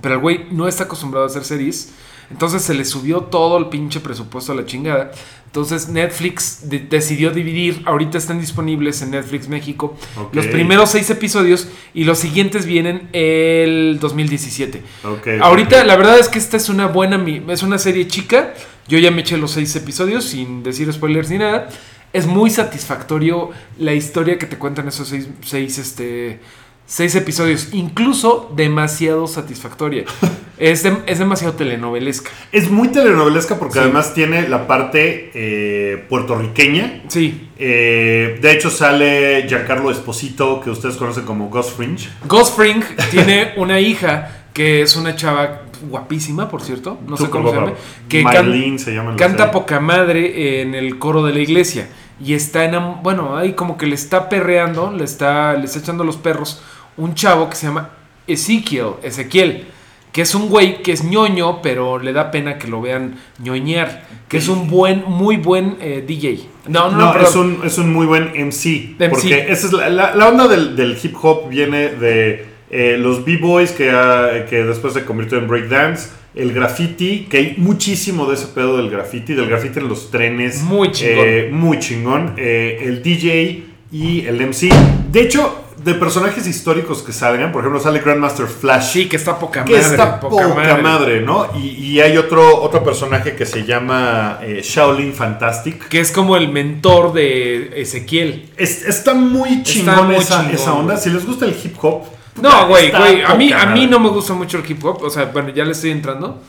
[0.00, 1.92] Pero el güey no está acostumbrado a hacer series.
[2.30, 5.10] Entonces se le subió todo el pinche presupuesto a la chingada.
[5.46, 7.82] Entonces Netflix de- decidió dividir.
[7.86, 9.96] Ahorita están disponibles en Netflix México
[10.32, 14.82] los primeros seis episodios y los siguientes vienen el 2017.
[15.04, 17.20] Ok, Ahorita la verdad es que esta es una buena,
[17.52, 18.54] es una serie chica.
[18.86, 21.68] Yo ya me eché los seis episodios sin decir spoilers ni nada.
[22.12, 26.40] Es muy satisfactorio la historia que te cuentan esos seis, seis, este,
[26.86, 27.68] seis episodios.
[27.72, 30.04] Incluso demasiado satisfactoria.
[30.60, 32.30] es, es demasiado telenovelesca.
[32.52, 33.78] Es muy telenovelesca porque Sí.
[33.80, 37.02] además tiene la parte eh, puertorriqueña.
[37.08, 37.48] Sí.
[37.58, 42.08] Eh, de hecho sale Giancarlo Esposito, que ustedes conocen como Ghost Fringe.
[42.26, 46.98] Ghost Fring tiene una hija que es una chava guapísima, por cierto.
[47.06, 47.72] No sé cómo se llama.
[48.08, 49.16] Que can- se llama.
[49.16, 51.88] Canta poca madre en el coro de la iglesia.
[52.22, 53.02] Y está en.
[53.02, 56.62] Bueno, ahí como que le está perreando, le está, le está echando los perros.
[56.98, 57.90] Un chavo que se llama
[58.26, 59.68] Ezequiel, Ezequiel.
[60.12, 64.04] Que es un güey que es ñoño, pero le da pena que lo vean ñoñear.
[64.28, 66.40] Que es un buen, muy buen eh, DJ.
[66.68, 68.96] No, no, No, no, es, un, es un muy buen MC.
[68.98, 69.08] MC.
[69.10, 73.24] Porque esa es la, la- la onda del, del hip hop viene de eh, los
[73.24, 76.10] b-boys que, ah, que después se convirtió en breakdance.
[76.34, 80.62] El graffiti, que hay muchísimo de ese pedo del graffiti, del graffiti en los trenes.
[80.62, 81.24] Muy chingón.
[81.26, 82.34] eh, muy chingón.
[82.36, 84.68] Eh, el DJ y el MC.
[85.10, 88.92] De hecho, de personajes históricos que salgan, por ejemplo, sale Grandmaster Flash.
[88.92, 89.86] Sí, que está poca Que madre.
[89.86, 91.20] está poca, madre.
[91.22, 91.46] ¿no?
[91.56, 95.88] Y, y hay otro, otro personaje que se llama eh, Shaolin Fantastic.
[95.88, 98.50] Que es como el mentor de Ezequiel.
[98.56, 100.94] Es- está muy chingón, muy esa, chingón, esa onda.
[100.94, 101.04] güey.
[101.04, 102.02] Si les gusta el hip hop.
[102.40, 103.22] No, güey, güey.
[103.22, 105.02] A mí, a mí no me gusta mucho el hip hop.
[105.02, 106.40] O sea, bueno, ya le estoy entrando.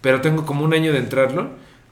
[0.00, 1.50] Pero tengo como un año de entrarlo.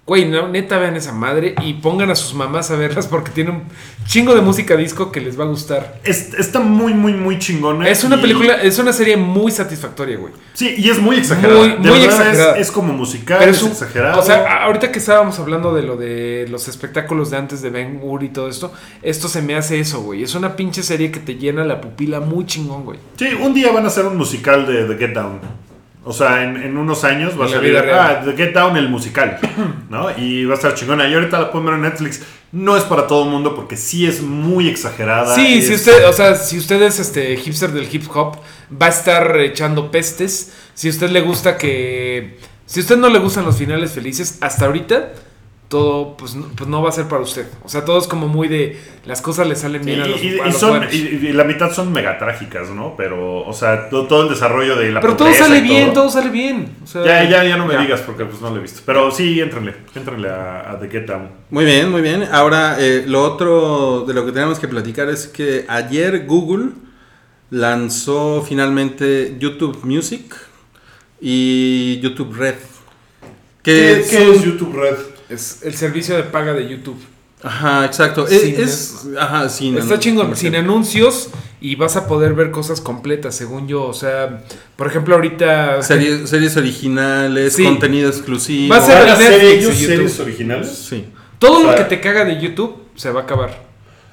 [0.09, 3.51] Güey, no, neta, vean esa madre y pongan a sus mamás a verlas porque tiene
[3.51, 3.65] un
[4.07, 6.01] chingo de música disco que les va a gustar.
[6.03, 7.87] Es- está muy, muy, muy chingona.
[7.87, 10.33] Es una y- película, es una serie muy satisfactoria, güey.
[10.55, 11.59] Sí, y es muy exagerada.
[11.59, 12.55] Muy- De muy verdad exagerada.
[12.57, 14.19] Es, es como musical, Pero es un, exagerado.
[14.19, 18.01] O sea, ahorita que estábamos hablando de lo de los espectáculos de antes de Ben
[18.03, 20.23] Hur y todo esto, esto se me hace eso, güey.
[20.23, 22.99] Es una pinche serie que te llena la pupila muy chingón, güey.
[23.19, 25.68] sí, un día van a hacer un musical de The Get Down.
[26.09, 27.49] O sea, en, en unos años va a
[27.85, 27.99] real.
[28.01, 29.39] ah, The Get Down, el musical,
[29.91, 30.07] ¿no?
[30.17, 31.07] Y va a estar chingona.
[31.07, 32.23] Y ahorita la pueden ver en Netflix.
[32.51, 35.35] No es para todo el mundo porque sí es muy exagerada.
[35.35, 38.39] Sí, es- si usted, o sea, si usted es este hipster del hip hop,
[38.73, 40.53] va a estar echando pestes.
[40.73, 42.39] Si a usted le gusta que.
[42.65, 45.13] Si a usted no le gustan los finales felices, hasta ahorita,
[45.69, 47.47] todo pues no, pues no va a ser para usted.
[47.63, 48.79] O sea, todo es como muy de.
[49.05, 51.33] Las cosas le salen bien a los, y, y- a y los son, y, y
[51.33, 52.95] la mitad son megatrágicas, ¿no?
[52.97, 56.09] Pero, o sea, todo, todo el desarrollo de la Pero todo sale y bien, todo
[56.11, 56.71] sale bien.
[56.83, 57.81] O sea, Ya, ya, ya no me ya.
[57.81, 58.81] digas porque pues no lo he visto.
[58.87, 59.75] Pero sí, éntrenle.
[59.95, 61.29] Éntrenle a, a The Get Down.
[61.51, 62.25] Muy bien, muy bien.
[62.33, 66.71] Ahora, eh, lo otro de lo que tenemos que platicar es que ayer Google
[67.51, 70.35] lanzó finalmente YouTube Music
[71.21, 72.55] y YouTube Red.
[73.63, 74.97] Que ¿Qué, qué es YouTube Red?
[75.29, 76.99] Es el servicio de paga de YouTube.
[77.43, 78.27] Ajá, exacto.
[78.27, 81.29] Sin- es, es- ajá, sin Está chingón, sin anuncios
[81.61, 83.85] y vas a poder ver cosas completas, según yo.
[83.85, 84.43] O sea,
[84.77, 85.83] por ejemplo, ahorita.
[85.83, 87.65] Series, series originales, Sí.
[87.65, 88.75] contenido exclusivo.
[88.75, 89.87] Va a ser ¿Van a hacer Netflix ellos y YouTube.
[89.97, 90.69] series originales?
[90.89, 91.05] Sí.
[91.39, 93.68] Todo o lo que te caga de YouTube se va a acabar.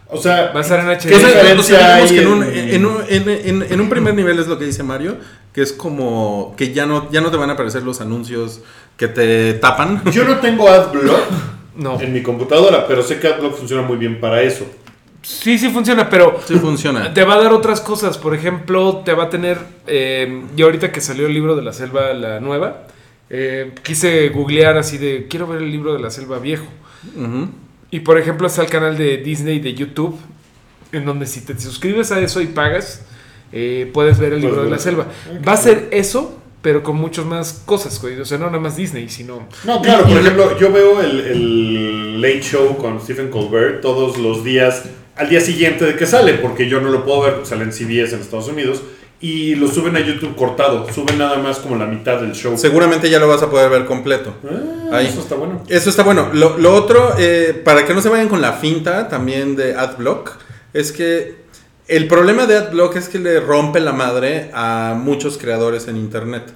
[0.08, 1.08] O sea, Va a estar en HD.
[1.10, 3.30] ¿Qué O sea, diferencia o sea, digamos hay que en un, en- en un- en-
[3.64, 5.18] en- en un primer nivel es lo que dice Mario,
[5.54, 8.62] que es como que ya no, ya no te van a aparecer los anuncios
[8.98, 10.02] que te tapan.
[10.12, 11.20] yo no tengo AdBlock
[11.76, 12.00] No.
[12.00, 14.66] en mi computadora, pero sé que AdBlock funciona muy bien para eso.
[15.24, 17.12] Sí, sí funciona, pero Sí funciona.
[17.14, 18.18] te va a dar otras cosas.
[18.20, 19.58] Por ejemplo, te va a tener.
[19.88, 22.84] Eh, yo ahorita que salió el libro de la selva, la nueva,
[23.32, 26.68] eh, quise googlear así de quiero ver el libro de la selva viejo.
[27.16, 27.50] Ujú.
[27.96, 30.18] Y por ejemplo está el canal de Disney de YouTube,
[30.92, 33.06] en donde si te suscribes a eso y pagas,
[33.54, 35.08] eh, puedes ver el libro de la selva.
[35.48, 38.20] Va a ser eso, pero con muchas más cosas, güey.
[38.20, 39.48] O sea, no nada más Disney, sino...
[39.64, 44.44] No, claro, por ejemplo, yo veo el, el Late Show con Stephen Colbert todos los
[44.44, 44.84] días,
[45.16, 47.72] al día siguiente de que sale, porque yo no lo puedo ver, porque sale en
[47.72, 48.84] CBS en Estados Unidos,
[49.22, 52.58] y lo suben a YouTube cortado, suben nada más como la mitad del show.
[52.58, 54.36] Seguramente ya lo vas a poder ver completo.
[54.44, 55.08] Ah, Ahí.
[55.08, 55.64] Eso está bueno.
[55.68, 56.30] Eso está bueno.
[56.34, 60.34] Lo, lo otro, eh, para que no se vayan con la finta también de AdBlock,
[60.74, 61.46] es que
[61.88, 66.54] el problema de AdBlock es que le rompe la madre a muchos creadores en Internet.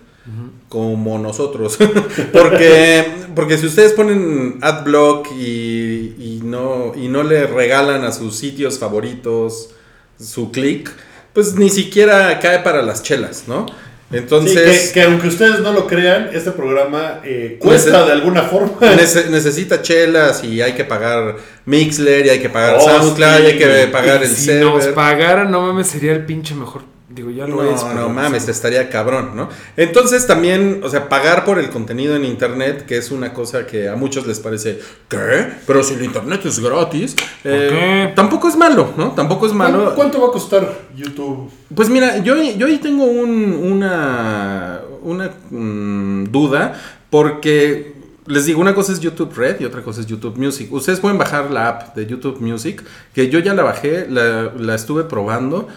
[0.68, 1.80] Como nosotros.
[2.32, 3.04] porque,
[3.34, 8.78] porque si ustedes ponen AdBlock y, y no, y no le regalan a sus sitios
[8.78, 9.72] favoritos
[10.20, 10.92] su click,
[11.40, 13.66] pues ni siquiera cae para las chelas, ¿no?
[14.12, 14.82] Entonces...
[14.82, 18.42] Sí, que, que aunque ustedes no lo crean, este programa eh, cuesta Nece- de alguna
[18.44, 18.74] forma.
[18.82, 23.44] Nece- necesita chelas y hay que pagar Mixler y hay que pagar Oh, SoundCloud sí.
[23.44, 24.94] y hay que pagar Y el si nos server.
[24.96, 26.82] pagaran, no mames, sería el pinche mejor.
[27.10, 27.84] Digo, ya lo No, es.
[27.96, 29.50] no mames, estaría cabrón, ¿no?
[29.76, 33.90] Entonces también, o sea, pagar por el contenido en internet, que es una cosa que
[33.90, 35.48] a muchos les parece, ¿qué?
[35.66, 38.14] Pero si el internet es gratis, eh, qué?
[38.16, 39.14] tampoco es malo, ¿no?
[39.14, 39.96] Tampoco es ¿Cuánto, malo.
[39.96, 41.50] cuánto va a costar YouTube?
[41.74, 46.80] Pues mira, yo, yo ahí tengo un- una, una mm, duda
[47.10, 47.94] porque
[48.28, 50.72] les digo, una cosa es YouTube Red y otra cosa es YouTube Music.
[50.72, 52.84] Ustedes pueden bajar la app de YouTube Music,
[53.16, 55.68] que yo ya la bajé, la, la estuve probando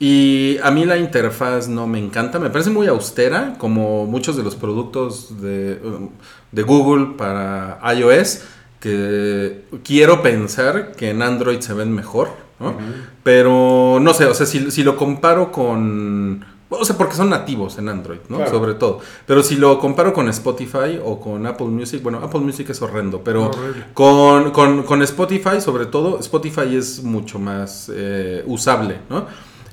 [0.00, 4.42] y a mí la interfaz no me encanta, me parece muy austera, como muchos de
[4.42, 6.08] los productos de, um,
[6.50, 8.40] de Google para iOS,
[8.80, 12.28] que quiero pensar que en Android se ven mejor,
[12.58, 12.74] ¿no?
[13.22, 16.44] Pero no sé, o sea, si, si lo comparo con...
[16.72, 18.36] O sea, porque son nativos en Android, ¿no?
[18.36, 18.50] Claro.
[18.52, 19.00] Sobre todo.
[19.26, 23.22] Pero si lo comparo con Spotify o con Apple Music, bueno, Apple Music es horrendo,
[23.24, 23.50] pero
[23.92, 29.26] con, con- con Spotify, sobre todo, Spotify es mucho más eh, usable, ¿no?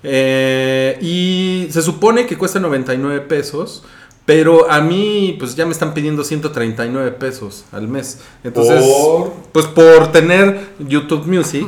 [0.04, 3.84] Eh, y se supone que cuesta 99 pesos,
[4.26, 8.20] pero a mí, pues ya me están pidiendo 139 pesos al mes.
[8.44, 11.68] Entonces, Por- pues por tener YouTube Music,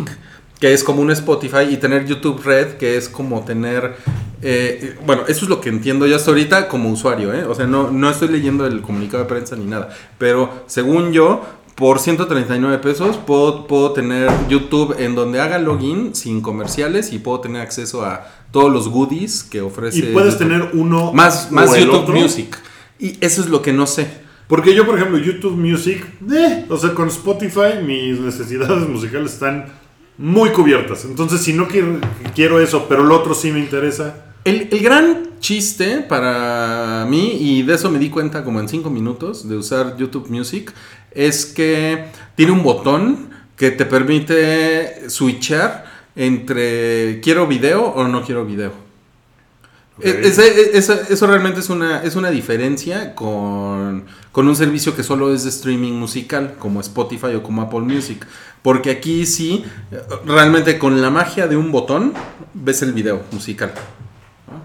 [0.59, 3.95] que es como un Spotify, y tener YouTube Red, que es como tener...
[4.41, 7.45] eh, bueno, eso es lo que entiendo yo hasta ahorita como usuario, ¿eh?
[7.45, 9.89] O sea, no, no estoy leyendo el comunicado de prensa ni nada.
[10.17, 11.45] Pero según yo,
[11.79, 17.39] por 139 pesos puedo, puedo tener YouTube en donde haga login sin comerciales y puedo
[17.39, 19.99] tener acceso a todos los goodies que ofrece.
[19.99, 20.49] Y puedes YouTube.
[20.49, 22.15] tener uno más, más YouTube otro.
[22.15, 22.57] Music.
[22.99, 24.09] Y eso es lo que no sé.
[24.47, 29.67] Porque yo, por ejemplo, YouTube Music, eh, o sea, con Spotify mis necesidades musicales están
[30.17, 31.05] muy cubiertas.
[31.05, 31.99] Entonces, si no quiero,
[32.35, 34.28] quiero eso, pero el otro sí me interesa.
[34.43, 38.89] El, el gran chiste para mí, y de eso me di cuenta como en 5
[38.89, 40.73] minutos de usar YouTube Music,
[41.11, 45.85] es que tiene un botón que te permite switchar
[46.15, 48.71] entre quiero video o no quiero video.
[50.01, 50.21] E-
[50.73, 55.43] eso, eso realmente es una, es una diferencia con, con un servicio que solo es
[55.43, 58.25] de streaming musical, como Spotify o como Apple Music.
[58.61, 59.65] Porque aquí sí,
[60.25, 62.13] realmente con la magia de un botón,
[62.53, 63.73] ves el video musical.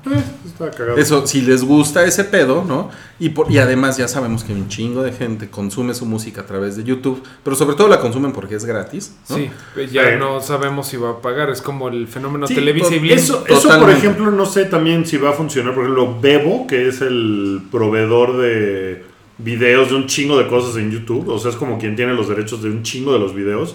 [0.06, 0.96] Eh, cagado.
[0.96, 2.90] Eso, si les gusta ese pedo, ¿no?
[3.18, 6.46] Y, por- y además ya sabemos que un chingo de gente consume su música a
[6.46, 9.14] través de YouTube, pero sobre todo la consumen porque es gratis.
[9.28, 9.36] ¿no?
[9.36, 11.50] Sí, pues ya no sabemos si va a pagar.
[11.50, 13.14] Es como el fenómeno Sí, televisible.
[13.14, 15.74] Eso, eso, por ejemplo, no sé también si va a funcionar.
[15.74, 19.04] Por ejemplo, Bebo, que es el proveedor de
[19.38, 21.28] videos de un chingo de cosas en YouTube.
[21.28, 23.74] O sea, es como quien tiene los derechos de un chingo de los videos.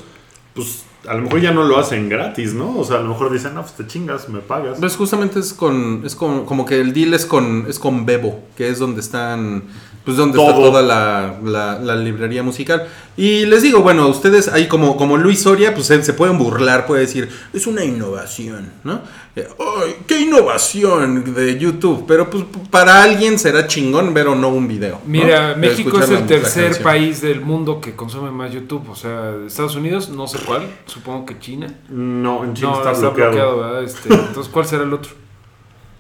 [0.53, 2.78] Pues a lo mejor ya no lo hacen gratis, ¿no?
[2.78, 4.80] O sea, a lo mejor dicen, no, pues te chingas, me pagas.
[4.80, 8.43] Pues justamente es con, es con, como que el deal es con, es con Bebo,
[8.58, 9.64] que es donde están,
[10.10, 12.88] pues donde está toda la, la- la librería musical.
[13.16, 16.86] Y les digo, bueno, ustedes ahí como, como Luis Soria, pues se, se pueden burlar,
[16.88, 19.01] puede decir, es una innovación, ¿no?
[19.36, 22.05] Eh, ¡Ay, qué innovación de YouTube!
[22.07, 24.99] Pero pues para alguien será chingón ver o no un video.
[25.05, 28.89] Mira, México es el tercer país del mundo que consume más YouTube.
[28.89, 30.64] O sea, Estados Unidos, no sé cuál.
[30.88, 31.68] Supongo que China.
[31.89, 33.32] No, en China no, está, está, bloqueado.
[33.32, 33.84] bloqueado, ¿verdad?
[33.84, 35.12] Este, entonces, ¿cuál será el otro?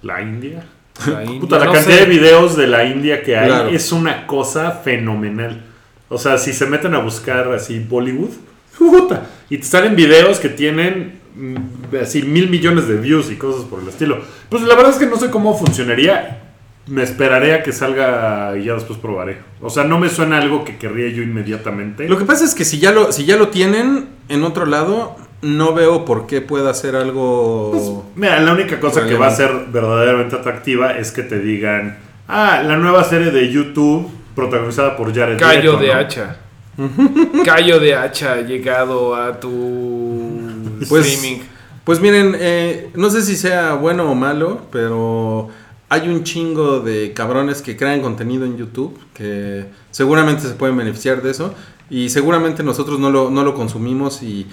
[0.01, 0.65] La India.
[1.07, 1.39] La India.
[1.39, 2.05] Puta, la No cantidad sé.
[2.05, 3.69] de videos de la India que hay Claro.
[3.69, 5.63] es una cosa fenomenal.
[6.09, 8.31] O sea, si se meten a buscar así Bollywood,
[8.77, 11.55] puta, y te salen videos que tienen mm,
[12.01, 14.19] así mil millones de views y cosas por el estilo.
[14.49, 16.43] Pues la verdad es que no sé cómo funcionaría.
[16.87, 19.37] Me esperaré a que salga y ya después probaré.
[19.61, 22.09] O sea, no me suena algo que querría yo inmediatamente.
[22.09, 25.15] Lo que pasa es que si ya lo, si ya lo tienen en otro lado,
[25.41, 28.05] no veo por qué pueda ser algo...
[28.15, 32.61] Mira, la única cosa que va a ser verdaderamente atractiva es que te digan, ah,
[32.65, 35.93] la nueva serie de YouTube protagonizada por Jared Callo Leto, de ¿no?
[35.99, 36.37] hacha.
[37.45, 41.41] Callo de hacha ha llegado a tu Pues- streaming.
[41.85, 45.47] Pues miren, eh, no sé si sea bueno o malo, pero
[45.89, 51.23] hay un chingo de cabrones que crean contenido en YouTube que seguramente se pueden beneficiar
[51.23, 51.55] de eso
[51.89, 54.45] y seguramente nosotros no lo, no lo consumimos y,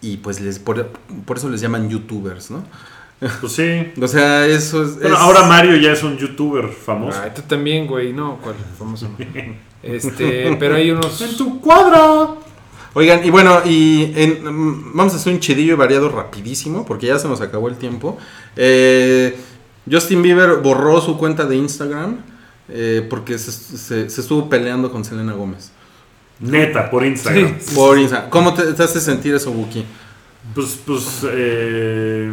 [0.00, 0.86] y pues les, por,
[1.24, 2.64] por eso les llaman youtubers, ¿no?
[3.40, 3.92] Pues sí.
[4.02, 4.94] O sea, eso es...
[5.00, 7.18] Bueno, es- ahora Mario ya es un youtuber famoso.
[7.22, 8.12] Ay, tú también, güey.
[8.12, 8.54] No, ¿cuál?
[8.78, 9.08] Famoso.
[9.80, 11.20] Este, pero hay unos.
[11.22, 12.30] ¡En tu cuadra!
[12.94, 17.06] Oigan, y bueno, y en- mm, vamos a hacer un chidillo y variado rapidísimo, porque
[17.06, 18.18] ya se nos acabó el tiempo.
[18.56, 19.36] Eh,
[19.88, 22.16] Justin Bieber borró su cuenta de Instagram
[22.68, 25.70] eh, porque se, se- se estuvo peleando con Selena Gómez.
[26.40, 27.56] Neta, por Instagram.
[27.58, 27.74] Sí.
[27.74, 29.84] Por Insta- ¿Cómo te, te hace sentir eso, Wookie?
[30.54, 32.32] Pues, pues, eh,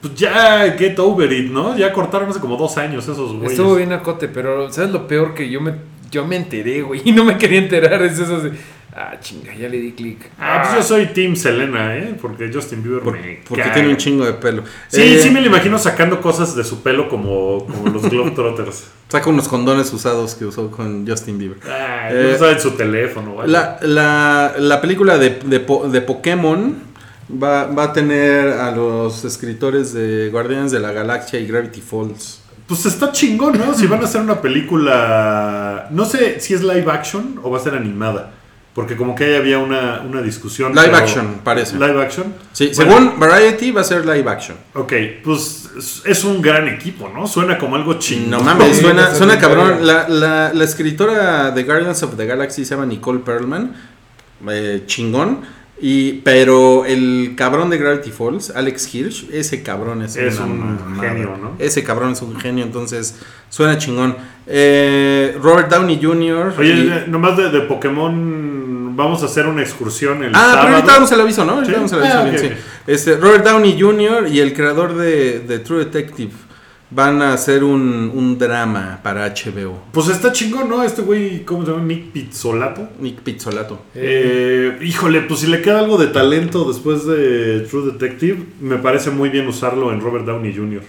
[0.00, 1.76] pues ya get over it, ¿no?
[1.76, 3.52] Ya cortaron hace como dos años esos güeyes.
[3.52, 5.74] Estuvo bien acote, pero ¿sabes lo peor que yo me,
[6.10, 7.00] yo me enteré, güey?
[7.06, 8.02] Y no me quería enterar.
[8.02, 8.52] Es eso de.
[8.96, 10.30] Ah, chinga, ya le di clic.
[10.38, 12.14] Ah, pues yo soy Team Selena, ¿eh?
[12.20, 13.74] Porque Justin Bieber Por- me porque caga.
[13.74, 14.62] tiene un chingo de pelo.
[14.86, 18.84] Sí, Eh, sí me lo imagino sacando cosas de su pelo como, como los Globetrotters.
[19.08, 21.58] Saca unos condones usados que usó con Justin Bieber.
[21.68, 23.32] Ah, Eh, sabe en su teléfono.
[23.32, 23.52] o algo.
[23.52, 25.58] La, la, la película de, de,
[25.90, 26.76] de Pokémon
[27.42, 32.42] va, va a tener a los escritores de Guardianes de la Galaxia y Gravity Falls.
[32.68, 33.74] Pues está chingón, ¿no?
[33.74, 35.88] Si van a hacer una película.
[35.90, 38.33] No sé si es live action o va a ser animada.
[38.74, 40.74] Porque como que ahí había una, una discusión.
[40.74, 41.76] Live action, parece.
[41.76, 42.34] Live action.
[42.52, 44.56] Sí, Bueno, según Variety va a ser live action.
[44.74, 45.70] Ok, pues
[46.04, 47.26] es- un gran equipo, ¿no?
[47.28, 48.30] Suena como algo chingón.
[48.30, 49.86] No mames, Sí, suena, cabrón.
[49.86, 53.74] La, la, la escritora de Guardians of the Galaxy se llama Nicole Perlman.
[54.50, 55.42] eh, chingón.
[55.80, 61.00] Y, pero el cabrón de Gravity Falls, Alex Hirsch, ese cabrón es, Es una un
[61.00, 61.52] genio, ¿no?
[61.58, 63.18] Ese cabrón es un genio, entonces
[63.50, 64.16] suena chingón.
[64.46, 66.54] Eh, Robert Downey Jr.
[66.58, 70.58] Oye, y- eh, nomás de, de Pokémon, vamos a hacer una excursión el Ah, sábado.
[70.62, 71.52] pero ahorita damos el aviso, ¿no?
[71.54, 71.74] Ahorita ¿Sí?
[71.74, 72.48] damos el aviso, Ah, bien, sí.
[72.86, 74.28] Este, Robert Downey Jr.
[74.28, 76.30] y el creador de, de True Detective
[76.90, 79.82] van a hacer un, un drama para HBO.
[79.92, 80.82] Pues está chingón, ¿no?
[80.82, 81.82] Este güey, ¿cómo se llama?
[81.84, 82.88] Nick Pizzolato.
[83.00, 83.82] Nick Pizzolato.
[83.94, 89.10] Eh, híjole, pues si le queda algo de talento después de True Detective, me parece
[89.10, 90.82] muy bien usarlo en Robert Downey Jr.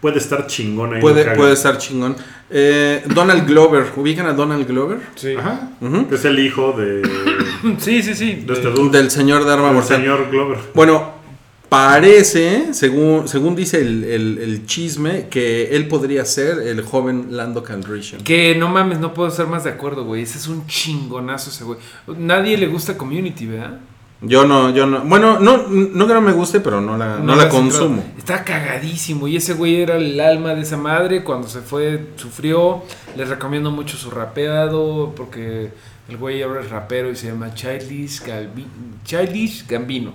[0.00, 1.00] Puede estar chingón ahí.
[1.00, 2.14] Puede, puede estar chingón.
[2.50, 4.98] Eh, Donald Glover, ¿ubican a Donald Glover?
[5.14, 5.34] Sí.
[5.34, 5.70] Ajá.
[6.08, 8.44] Que es el hijo de, de Sí, sí, sí.
[8.46, 9.96] este dude, Del señor de Arma del Mortal.
[9.96, 10.58] señor Glover.
[10.74, 11.12] Bueno,
[11.74, 17.62] parece, según, según dice el, el- el chisme, que él podría ser el joven Lando
[17.62, 18.22] Calrissian.
[18.22, 20.22] Que no mames, no puedo estar más de acuerdo, güey.
[20.22, 21.78] Ese es un chingonazo ese güey.
[22.18, 23.80] Nadie le gusta Community, ¿verdad?
[24.22, 25.00] Yo no, yo no.
[25.04, 27.96] Bueno, no, no que no me guste, pero no la, no la consumo.
[27.96, 28.18] entrado.
[28.18, 29.28] Está cagadísimo.
[29.28, 31.22] Y ese güey era el alma de esa madre.
[31.24, 32.84] Cuando se fue, sufrió.
[33.16, 35.12] Les recomiendo mucho su rapeado.
[35.14, 35.72] Porque
[36.08, 38.64] el güey ahora es rapero y se llama Childish, Galbi-
[39.04, 40.14] Childish Gambino.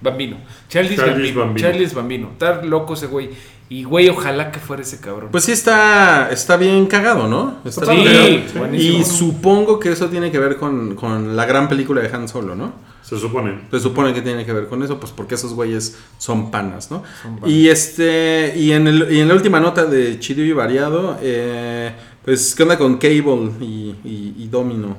[0.00, 0.36] Bambino.
[0.68, 1.40] Childish Gambino.
[1.40, 1.68] Bambino.
[1.70, 2.28] Childish Bambino.
[2.32, 3.30] Está loco ese güey.
[3.68, 5.30] Y güey, ojalá que fuera ese cabrón.
[5.32, 7.58] Pues sí está, está bien cagado, ¿no?
[7.64, 8.74] Está Sí, bien.
[8.74, 12.54] Y supongo que eso tiene que ver con, con la gran película de Han Solo,
[12.54, 12.72] ¿no?
[13.02, 13.62] Se supone.
[13.72, 17.02] Se supone que tiene que ver con eso, pues porque esos güeyes son panas, ¿no?
[17.22, 17.50] Son panas.
[17.50, 21.90] Y este, y en, el, y en la última nota de Chido y Variado, eh,
[22.24, 24.96] pues, ¿qué onda con Cable y, y- y Domino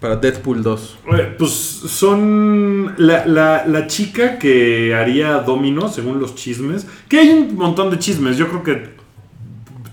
[0.00, 0.98] para Deadpool 2?
[1.18, 6.86] Eh, Pues son la, la- la chica que haría Domino, según los chismes.
[7.08, 8.36] Que hay un montón de chismes.
[8.36, 8.90] Yo creo que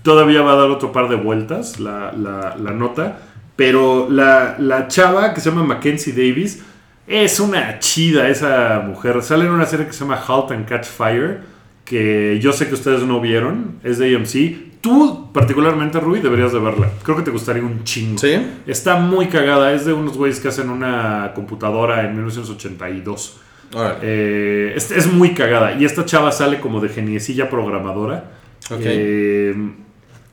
[0.02, 3.18] todavía va a dar otro par de vueltas la, la- nota.
[3.56, 6.62] Pero la chava que se llama Mackenzie Davis
[7.06, 9.22] es una chida esa mujer.
[9.22, 11.40] Sale en una serie que se llama Halt and Catch Fire.
[11.86, 13.78] Que yo sé que ustedes no vieron.
[13.82, 14.80] Es de AMC.
[14.82, 16.90] Tú, particularmente, Rui, deberías de verla.
[17.02, 18.18] Creo que te gustaría un chingo.
[18.18, 18.36] ¿Sí?
[18.66, 19.72] Está muy cagada.
[19.72, 23.40] Es de unos güeyes que hacen una computadora en 1982.
[23.72, 23.98] Órale.
[24.02, 25.74] Eh, es, es muy cagada.
[25.74, 28.32] Y esta chava sale como de geniecilla programadora.
[28.70, 28.80] Ok.
[28.82, 29.54] Eh,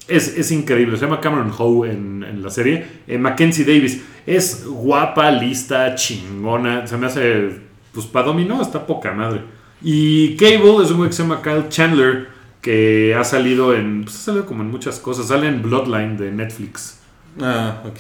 [0.08, 0.98] es, es increíble.
[0.98, 2.86] Se llama Cameron Howe en, en la serie.
[3.08, 4.04] Eh, Mackenzie Davis.
[4.26, 6.86] Es guapa, lista, chingona.
[6.88, 7.62] Se me hace.
[7.94, 9.42] Pues para dominó está poca madre.
[9.84, 12.28] Y Cable es un güey que se llama Kyle Chandler.
[12.62, 14.04] Que ha salido en.
[14.06, 15.28] Pues ha salido como en muchas cosas.
[15.28, 17.00] Sale en Bloodline de Netflix.
[17.42, 17.98] Ah, ok.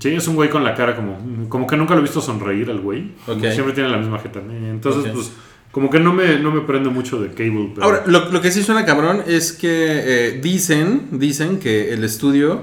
[0.00, 1.18] Sí, es un güey con la cara como.
[1.50, 3.12] Como que nunca lo he visto sonreír al güey.
[3.26, 4.40] Siempre tiene la misma jeta.
[4.40, 5.32] Entonces, pues.
[5.70, 7.72] Como que no me, no me prende mucho de Cable.
[7.74, 12.02] Pero Ahora, lo, lo que sí suena cabrón es que eh, dicen, dicen que el
[12.02, 12.62] estudio,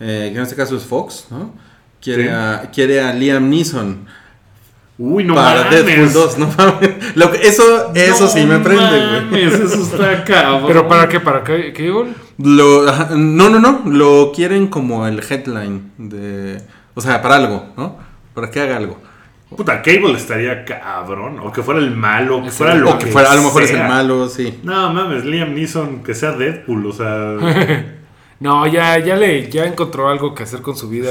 [0.00, 1.54] eh, que en este caso es Fox, ¿no?
[2.02, 2.28] Quiere, Sí.
[2.30, 4.04] a, quiere a Liam Neeson
[5.04, 5.84] Uy, no para mames.
[5.86, 6.90] Deadpool 2, no mames.
[7.16, 9.44] Lo que- eso eso No sí me prende, güey.
[9.44, 10.64] Eso está cabrón.
[10.68, 11.18] ¿Pero para qué?
[11.18, 11.72] ¿Para qué?
[11.72, 12.12] ¿Cable?
[12.38, 12.84] Lo,
[13.16, 16.62] no, no, no, lo quieren como el headline de,
[16.94, 17.96] o sea, para algo, ¿no?
[18.32, 18.98] Para que haga algo.
[19.56, 21.40] Puta, Cable estaría cabrón.
[21.40, 22.38] O que fuera el malo.
[22.38, 24.60] O que fuera lo O que fuera, a lo mejor es el malo, sí.
[24.62, 26.86] No mames, Liam Neeson, que sea Deadpool.
[26.86, 27.36] O sea,
[28.42, 31.10] No, ya, ya le, ya encontró algo que hacer con su vida.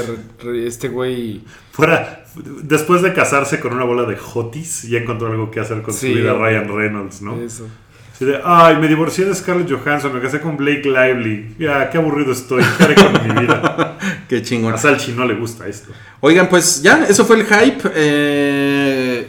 [0.66, 1.42] Este güey.
[1.72, 2.24] fuera.
[2.62, 6.12] Después de casarse con una bola de hotis, ya encontró algo que hacer con Sí,
[6.12, 6.34] su vida.
[6.34, 7.36] Ryan Reynolds, ¿no?
[7.40, 7.66] Eso.
[8.14, 11.56] Así de, ay, me divorcié de Scarlett Johansson, me casé con Blake Lively.
[11.58, 12.62] Ya, qué aburrido estoy.
[12.78, 13.96] ¿Qué haré con mi vida?
[14.28, 14.74] Qué chingón.
[14.74, 15.90] A Salchi no le gusta esto.
[16.20, 17.90] Oigan, pues ya, eso fue el hype.
[17.94, 19.26] Eh,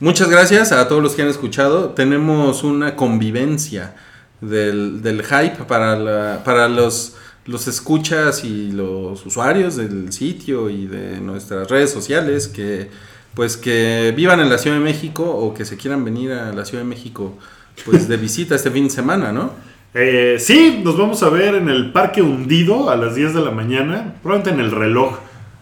[0.00, 1.90] muchas gracias a todos los que han escuchado.
[1.90, 3.94] Tenemos una convivencia
[4.40, 7.16] del, del hype para, la- para los,
[7.46, 12.88] los escuchas y los usuarios del sitio y de nuestras redes sociales que
[13.34, 16.64] pues que vivan en la Ciudad de México o que se quieran venir a la
[16.64, 17.38] Ciudad de México
[17.84, 19.52] pues de visita este fin de semana, ¿no?
[19.94, 23.50] Eh, sí, nos vamos a ver en el Parque Hundido a las 10 de la
[23.50, 24.14] mañana.
[24.22, 25.18] Probablemente en el reloj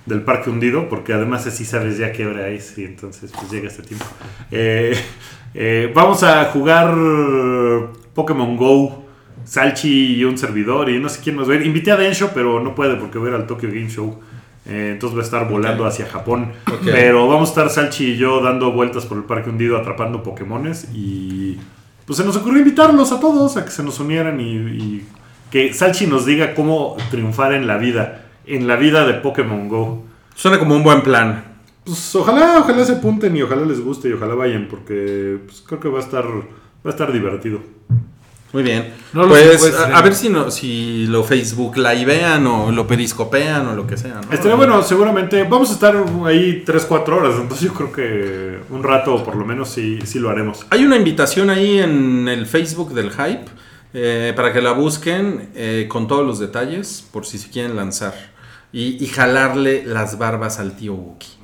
[0.06, 3.68] del Parque Hundido, porque además así sabes ya qué hora es y entonces pues llega
[3.68, 4.06] este tiempo.
[4.50, 4.96] Eh,
[5.54, 6.94] eh, vamos a jugar
[8.14, 9.04] Pokémon Go,
[9.44, 11.66] Salchi y un servidor y no sé quién más va a ir.
[11.66, 14.20] Invité a Densho, pero no puede porque va a ir al Tokyo Game Show.
[14.66, 16.52] Eh, entonces va a estar volando hacia Japón.
[16.84, 20.88] Pero vamos a estar Salchi y yo dando vueltas por el Parque Hundido atrapando Pokémones
[20.94, 21.58] y
[22.06, 25.06] pues se nos ocurrió invitarlos a todos a que se nos unieran y, y
[25.50, 30.04] que Salchi nos diga cómo triunfar en la vida, en la vida de Pokémon Go.
[30.34, 31.44] Suena como un buen plan.
[31.84, 35.80] Pues ojalá, ojalá se apunten y ojalá les guste y ojalá vayan porque pues, creo
[35.80, 36.42] que va a estar, va
[36.84, 37.60] a estar divertido.
[38.52, 38.92] Muy bien.
[39.12, 43.68] No pues pues, a, a ver si no, si lo Facebook livean o lo periscopean
[43.68, 44.32] o lo que sea, ¿no?
[44.32, 45.94] Estaría bueno, seguramente vamos a estar
[46.26, 50.30] ahí 3-4 horas, entonces yo creo que un rato por lo menos sí, sí lo
[50.30, 50.66] haremos.
[50.70, 53.44] Hay una invitación ahí en el Facebook del Hype
[53.94, 58.14] eh, para que la busquen eh, con todos los detalles por si se quieren lanzar
[58.72, 61.39] y, y jalarle las barbas al tío Wookie.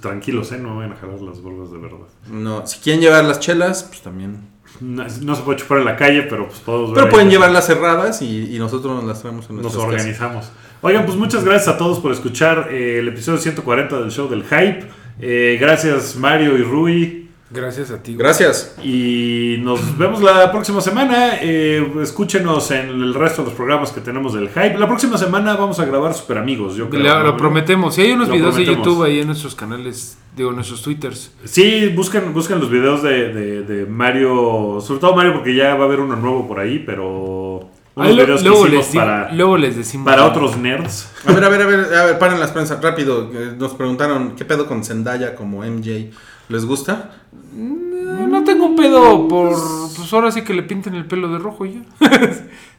[0.00, 0.58] Tranquilos, ¿eh?
[0.58, 1.98] No vayan a jalar las bolas de verdad.
[2.30, 4.48] No, si quieren llevar las chelas, pues también.
[4.80, 6.92] No, no se puede chupar en la calle, pero pues todos...
[6.94, 7.32] Pero pueden ahí.
[7.34, 9.82] llevarlas cerradas y, y nosotros nos las traemos en Nos casas.
[9.82, 10.50] organizamos.
[10.80, 14.42] Oigan, pues muchas gracias a todos por escuchar eh, el episodio 140 del show del
[14.44, 14.86] Hype.
[15.20, 17.21] Eh, gracias Mario y Rui.
[17.52, 18.14] Gracias a ti.
[18.14, 18.24] güey.
[18.24, 18.76] Gracias.
[18.82, 21.32] Y nos vemos la próxima semana.
[21.40, 24.78] Eh, escúchenos en el resto de los programas que tenemos del Hype.
[24.78, 27.02] La próxima semana vamos a grabar Super Amigos, yo creo.
[27.02, 27.22] ¿no?
[27.24, 27.94] lo prometemos.
[27.94, 28.84] Si hay unos Lo videos prometemos.
[28.86, 31.30] de YouTube ahí en nuestros canales, digo, en nuestros twitters.
[31.44, 34.80] Sí, busquen, busquen los videos de, de- de Mario.
[34.80, 37.68] Sobre todo Mario, porque ya va a haber uno nuevo por ahí, pero.
[37.94, 40.06] Unos Ahí lo- videos que luego, les para, luego les decimos.
[40.06, 41.10] para otros nerds.
[41.26, 43.30] A ver, a ver, a ver, a ver, paren las prensas, rápido.
[43.34, 46.10] eh, Nos preguntaron, ¿qué pedo con Zendaya como MJ?
[46.48, 47.10] ¿Les gusta?
[47.54, 49.50] Eh, No tengo un pedo por.
[49.96, 51.80] Pues, ahora sí que le pinten el pelo de rojo y ya.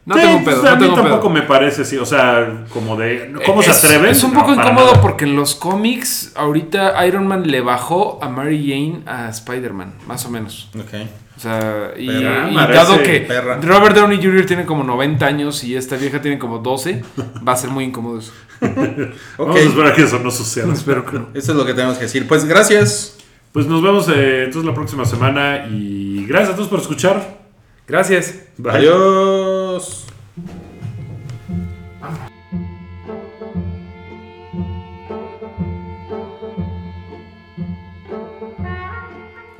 [0.05, 1.29] no Sí, tengo un pues, pedo, a no mí tengo tampoco pedo.
[1.29, 1.97] me parece, sí.
[1.97, 3.33] O sea, como de.
[3.45, 4.09] ¿Cómo se atreven?
[4.09, 5.01] Es un poco incómodo nada.
[5.01, 10.25] porque en los cómics, ahorita Iron Man le bajó a Mary Jane a Spider-Man, más
[10.25, 10.69] o menos.
[10.77, 10.93] Ok.
[11.35, 12.49] O sea, y, Perra.
[12.51, 13.59] y Parece dado que perra.
[13.59, 14.45] Robert Downey Jr.
[14.45, 17.03] tiene como 90 años y esta vieja tiene como 12,
[17.45, 18.31] va a ser muy incómodo eso.
[18.61, 19.47] Ok.
[19.47, 20.71] Vamos a esperar que eso no suceda.
[20.71, 21.27] Espero que no.
[21.33, 22.27] Eso es lo que tenemos que decir.
[22.27, 23.17] Pues gracias.
[23.53, 27.37] Pues nos vemos eh, entonces la próxima semana y gracias a todos por escuchar.
[27.87, 28.39] Gracias.
[28.57, 28.77] Bye.
[28.77, 30.07] Adiós.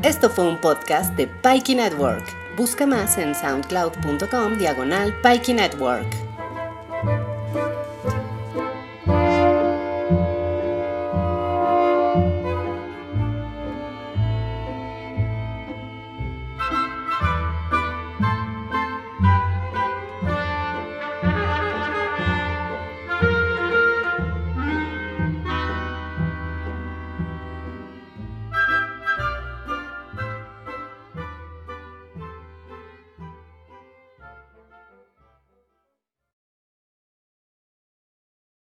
[0.01, 2.25] Esto fue un podcast de Pikey Network.
[2.57, 6.22] Busca más en soundcloud.com diagonal Pikey Network.